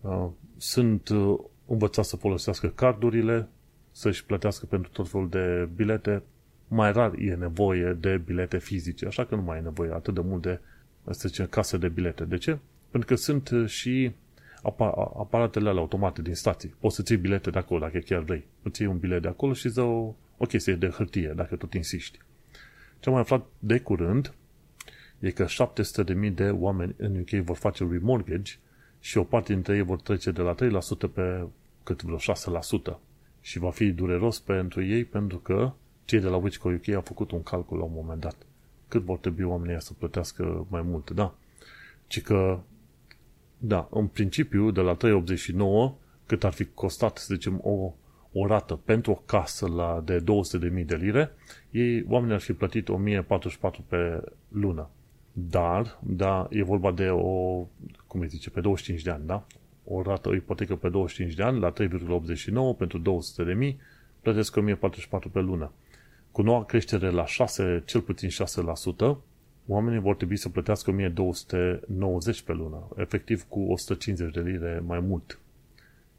[0.00, 3.48] uh, sunt uh, învățați să folosească cardurile,
[3.90, 6.22] să-și plătească pentru tot felul de bilete.
[6.68, 10.20] Mai rar e nevoie de bilete fizice, așa că nu mai e nevoie atât de
[10.20, 10.60] mult de
[11.10, 12.24] să zice, case de bilete.
[12.24, 12.58] De ce?
[12.90, 14.12] Pentru că sunt uh, și
[14.62, 16.74] aparatele alea automate din stații.
[16.78, 18.44] Poți să ții bilete de acolo dacă chiar vrei.
[18.62, 21.74] Îți iei un bilet de acolo și dă o, o chestie de hârtie, dacă tot
[21.74, 22.18] insisti.
[23.00, 24.34] Ce am mai aflat de curând
[25.18, 25.46] e că
[26.24, 28.52] 700.000 de oameni în UK vor face remortgage
[29.00, 30.58] și o parte dintre ei vor trece de la 3%
[31.12, 31.46] pe
[31.82, 32.16] cât vreo
[32.96, 32.98] 6%.
[33.40, 35.72] Și va fi dureros pentru ei pentru că
[36.04, 38.36] cei de la Wichco UK au făcut un calcul la un moment dat.
[38.88, 41.34] Cât vor trebui oamenii să plătească mai mult, da.
[42.06, 42.60] Ci că,
[43.58, 45.94] da, în principiu, de la 3,89,
[46.26, 47.92] cât ar fi costat, să zicem, o,
[48.32, 50.24] o rată pentru o casă la de
[50.78, 51.30] 200.000 de lire,
[51.70, 54.90] ei, oamenii ar fi plătit 1044 pe lună.
[55.32, 57.66] Dar, da, e vorba de o,
[58.06, 59.46] cum îi zice, pe 25 de ani, da?
[59.84, 63.80] O rată, o ipotecă pe 25 de ani la 3,89 pentru 200 de mii,
[64.20, 65.72] plătesc 1044 pe lună.
[66.32, 69.16] Cu noua creștere la 6, cel puțin 6%,
[69.66, 75.38] oamenii vor trebui să plătească 1290 pe lună, efectiv cu 150 de lire mai mult.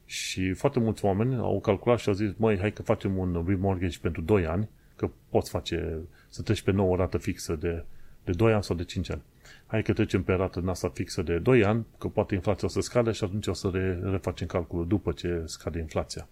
[0.06, 3.98] Și foarte mulți oameni au calculat și au zis, măi, hai că facem un remortgage
[4.02, 5.98] pentru 2 ani, că poți face,
[6.30, 7.84] să treci pe nouă rată fixă de
[8.30, 9.22] de 2 ani sau de 5 ani.
[9.66, 12.72] hai că trecem pe rată din asta fixă de 2 ani, că poate inflația o
[12.72, 16.28] să scade și atunci o să re, refacem calculul după ce scade inflația.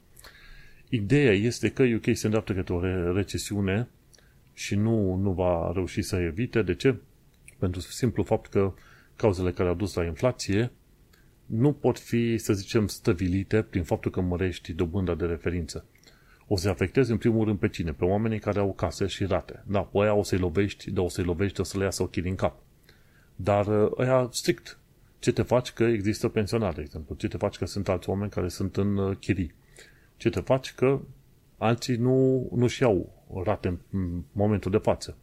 [0.89, 3.87] Ideea este că UK se îndreaptă către o recesiune
[4.53, 6.61] și nu, nu va reuși să evite.
[6.61, 6.95] De ce?
[7.57, 8.73] Pentru simplu fapt că
[9.15, 10.71] cauzele care au dus la inflație
[11.45, 15.85] nu pot fi, să zicem, stăvilite prin faptul că mărești dobânda de referință.
[16.47, 17.91] O să afectezi în primul rând pe cine?
[17.93, 19.63] Pe oamenii care au case și rate.
[19.67, 22.21] Da, pe aia o să-i lovești, dar o să-i lovești, o să le iasă ochii
[22.21, 22.61] din cap.
[23.35, 24.79] Dar uh, ăia strict.
[25.19, 27.15] Ce te faci că există pensionari, de exemplu?
[27.15, 29.53] Ce te faci că sunt alți oameni care sunt în uh, chirii?
[30.17, 30.99] Ce te faci că
[31.57, 35.17] alții nu, nu-și iau rate în momentul de față?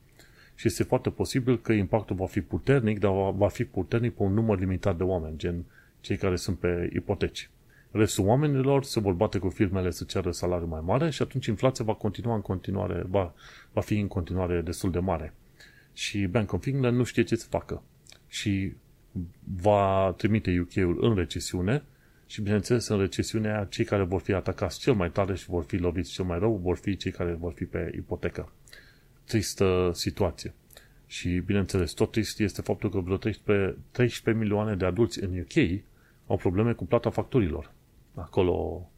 [0.55, 4.23] Și este foarte posibil că impactul va fi puternic, dar va, va fi puternic pe
[4.23, 5.65] un număr limitat de oameni, gen
[6.01, 7.51] cei care sunt pe ipoteci.
[7.91, 11.85] Restul oamenilor se vor bate cu firmele să ceară salariu mai mare și atunci inflația
[11.85, 13.35] va continua în continuare, va,
[13.73, 15.35] va fi în continuare destul de mare.
[15.93, 17.83] Și Bank of England nu știe ce să facă.
[18.27, 18.73] Și
[19.63, 21.85] va trimite UK-ul în recesiune
[22.35, 25.77] și, bineînțeles, în recesiunea, cei care vor fi atacați cel mai tare și vor fi
[25.77, 28.53] loviți cel mai rău vor fi cei care vor fi pe ipotecă.
[29.25, 30.55] Tristă situație.
[31.07, 35.81] Și, bineînțeles, tot trist este faptul că vreo 13, 13 milioane de adulți în UK
[36.27, 37.73] au probleme cu plata facturilor.
[38.15, 38.89] Acolo,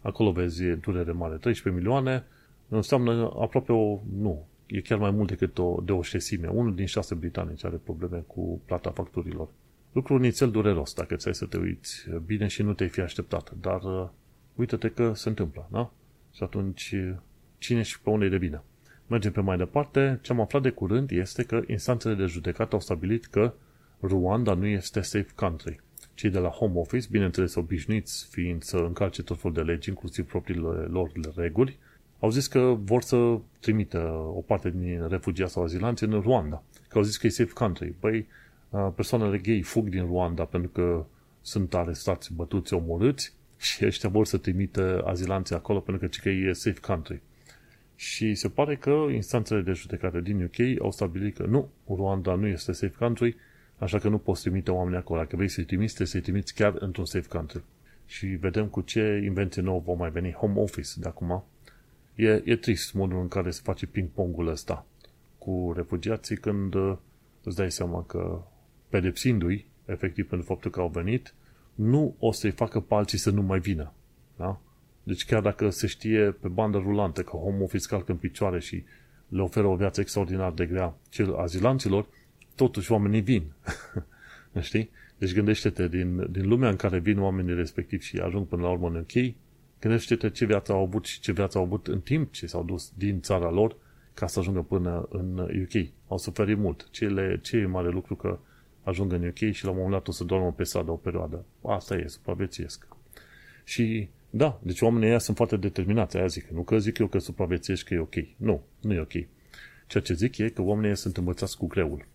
[0.00, 1.36] acolo vezi durere mare.
[1.36, 2.24] 13 milioane
[2.68, 6.48] înseamnă aproape o, nu, e chiar mai mult decât o, de o șesime.
[6.48, 9.48] Unul din șase britanici are probleme cu plata facturilor.
[9.92, 13.52] Lucru nițel dureros dacă ți-ai să te uiți bine și nu te-ai fi așteptat.
[13.60, 14.08] Dar uh,
[14.54, 15.92] uite-te că se întâmplă, da?
[16.32, 16.94] Și atunci
[17.58, 18.62] cine și pe unde e de bine?
[19.06, 20.18] Mergem pe mai departe.
[20.22, 23.54] Ce am aflat de curând este că instanțele de judecată au stabilit că
[24.00, 25.80] Rwanda nu este safe country
[26.20, 30.26] cei de la Home Office, bineînțeles obișnuiți fiind să încalce tot felul de legi, inclusiv
[30.26, 31.78] propriile lor reguli,
[32.18, 33.98] au zis că vor să trimită
[34.34, 36.62] o parte din refugiați sau azilanți în Rwanda.
[36.88, 37.94] Că au zis că e safe country.
[38.00, 38.26] Păi,
[38.94, 41.04] persoanele gay fug din Rwanda pentru că
[41.40, 46.80] sunt arestați, bătuți, omorâți și ăștia vor să trimită azilanții acolo pentru că e safe
[46.80, 47.20] country.
[47.96, 52.46] Și se pare că instanțele de judecată din UK au stabilit că nu, Rwanda nu
[52.46, 53.36] este safe country,
[53.80, 55.20] Așa că nu poți trimite oameni acolo.
[55.20, 57.62] Dacă vrei să-i trimiți, trebuie să-i trimiți chiar într-un safe country.
[58.06, 60.32] Și vedem cu ce invenție nouă vom mai veni.
[60.32, 61.44] Home office de acum.
[62.14, 64.86] E, e trist modul în care se face ping-pongul ăsta
[65.38, 66.96] cu refugiații când uh,
[67.42, 68.42] îți dai seama că
[68.90, 71.34] pedepsindu-i, efectiv pentru faptul că au venit,
[71.74, 73.92] nu o să-i facă pe alții să nu mai vină.
[74.36, 74.60] Da?
[75.02, 78.84] Deci chiar dacă se știe pe bandă rulantă că home office calcă în picioare și
[79.28, 82.06] le oferă o viață extraordinar de grea cel azilanților,
[82.54, 83.52] totuși oamenii vin.
[84.60, 84.90] Știi?
[85.18, 88.88] Deci gândește-te, din, din lumea în care vin oamenii respectiv și ajung până la urmă
[88.88, 89.34] în UK,
[89.80, 92.92] gândește-te ce viață au avut și ce viață au avut în timp ce s-au dus
[92.96, 93.76] din țara lor
[94.14, 95.88] ca să ajungă până în UK.
[96.08, 96.88] Au suferit mult.
[96.90, 98.38] Cele, ce e mare lucru că
[98.82, 101.44] ajung în UK și la un moment dat o să doarmă pe stradă o perioadă.
[101.62, 102.86] Asta e, supraviețuiesc.
[103.64, 106.48] Și da, deci oamenii ăia sunt foarte determinați, aia zic.
[106.48, 108.14] Nu că zic eu că supraviețuiești că e ok.
[108.36, 109.12] Nu, nu e ok.
[109.86, 112.06] Ceea ce zic e că oamenii ăia sunt învățați cu greul.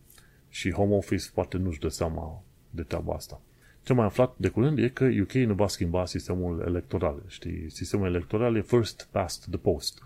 [0.50, 3.42] Și Home Office poate nu-și dă seama de treaba asta.
[3.84, 7.24] Ce mai aflat de curând e că UK nu va schimba sistemul electoral.
[7.28, 10.02] Știi, sistemul electoral e first past the post.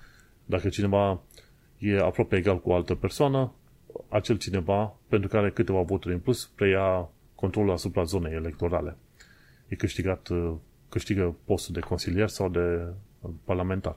[0.46, 1.22] Dacă cineva
[1.78, 3.54] e aproape egal cu o altă persoană,
[4.10, 8.98] acel cineva, pentru care câteva voturi în plus, preia controlul asupra zonei electorale.
[9.68, 10.30] E câștigat,
[10.90, 12.88] câștigă postul de consilier sau de
[13.44, 13.96] parlamentar.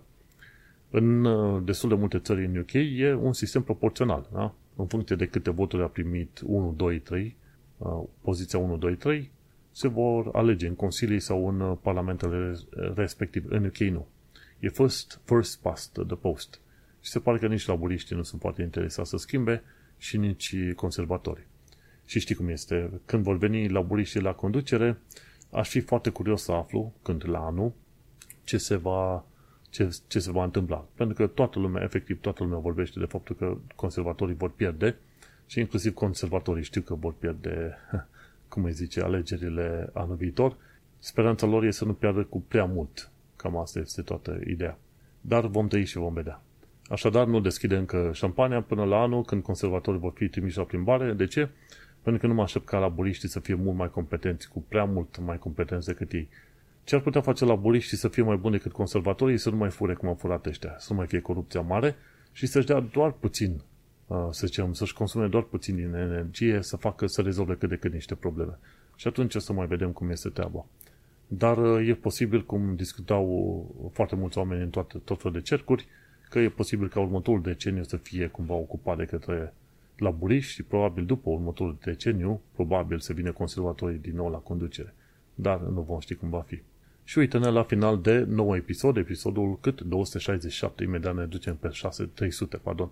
[0.90, 4.28] În uh, destul de multe țări în UK e un sistem proporțional.
[4.32, 4.54] Da?
[4.76, 7.36] în funcție de câte voturi a primit 1, 2, 3,
[8.20, 9.30] poziția 1, 2, 3,
[9.70, 12.58] se vor alege în consilii sau în uh, parlamentele
[12.94, 13.44] respectiv.
[13.48, 14.06] În UK nu.
[14.58, 16.60] E first, first past the post.
[17.00, 19.62] Și se pare că nici laburiștii nu sunt foarte interesați să schimbe
[20.02, 21.46] și nici conservatorii.
[22.04, 22.90] Și știi cum este.
[23.04, 24.98] Când vor veni laburiștii la conducere,
[25.50, 27.72] aș fi foarte curios să aflu, când la anul,
[28.44, 29.24] ce se va
[29.70, 30.86] ce, ce se va întâmpla.
[30.94, 34.96] Pentru că toată lumea, efectiv toată lumea vorbește de faptul că conservatorii vor pierde
[35.46, 37.76] și inclusiv conservatorii știu că vor pierde,
[38.48, 40.56] cum îi zice, alegerile anul viitor.
[40.98, 43.10] Speranța lor este să nu piardă cu prea mult.
[43.36, 44.78] Cam asta este toată ideea.
[45.20, 46.42] Dar vom trăi și vom vedea.
[46.88, 51.12] Așadar, nu deschide încă șampania până la anul, când conservatorii vor fi trimiși la plimbare.
[51.12, 51.48] De ce?
[52.02, 55.18] Pentru că nu mă aștept ca laburiștii să fie mult mai competenți, cu prea mult
[55.24, 56.28] mai competenți decât ei.
[56.84, 59.94] Ce ar putea face laburiștii să fie mai buni decât conservatorii să nu mai fure
[59.94, 61.96] cum au furat ăștia, să nu mai fie corupția mare
[62.32, 63.60] și să-și dea doar puțin,
[64.06, 67.76] uh, să zicem, să-și consume doar puțin din energie, să facă, să rezolve cât de
[67.76, 68.58] cât niște probleme.
[68.96, 70.66] Și atunci o să mai vedem cum este treaba.
[71.26, 75.86] Dar uh, e posibil, cum discutau foarte mulți oameni în toate, tot felul de cercuri,
[76.32, 79.54] că e posibil ca următorul deceniu să fie cumva ocupat de către
[79.96, 84.94] la Buriș și probabil după următorul deceniu, probabil să vină conservatorii din nou la conducere.
[85.34, 86.62] Dar nu vom ști cum va fi.
[87.04, 89.80] Și uite-ne la final de nou episod, episodul cât?
[89.80, 92.90] 267, imediat ne ducem pe 6, 300, pardon.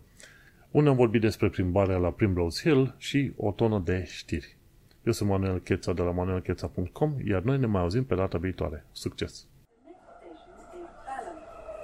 [0.71, 4.57] Unde am vorbit despre plimbarea la Primrose Hill și o tonă de știri.
[5.05, 8.87] Eu sunt Manuel Cheța de la manuelcheța.com, iar noi ne mai auzim pe data viitoare.
[8.93, 9.49] Succes!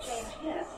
[0.00, 0.35] Change here for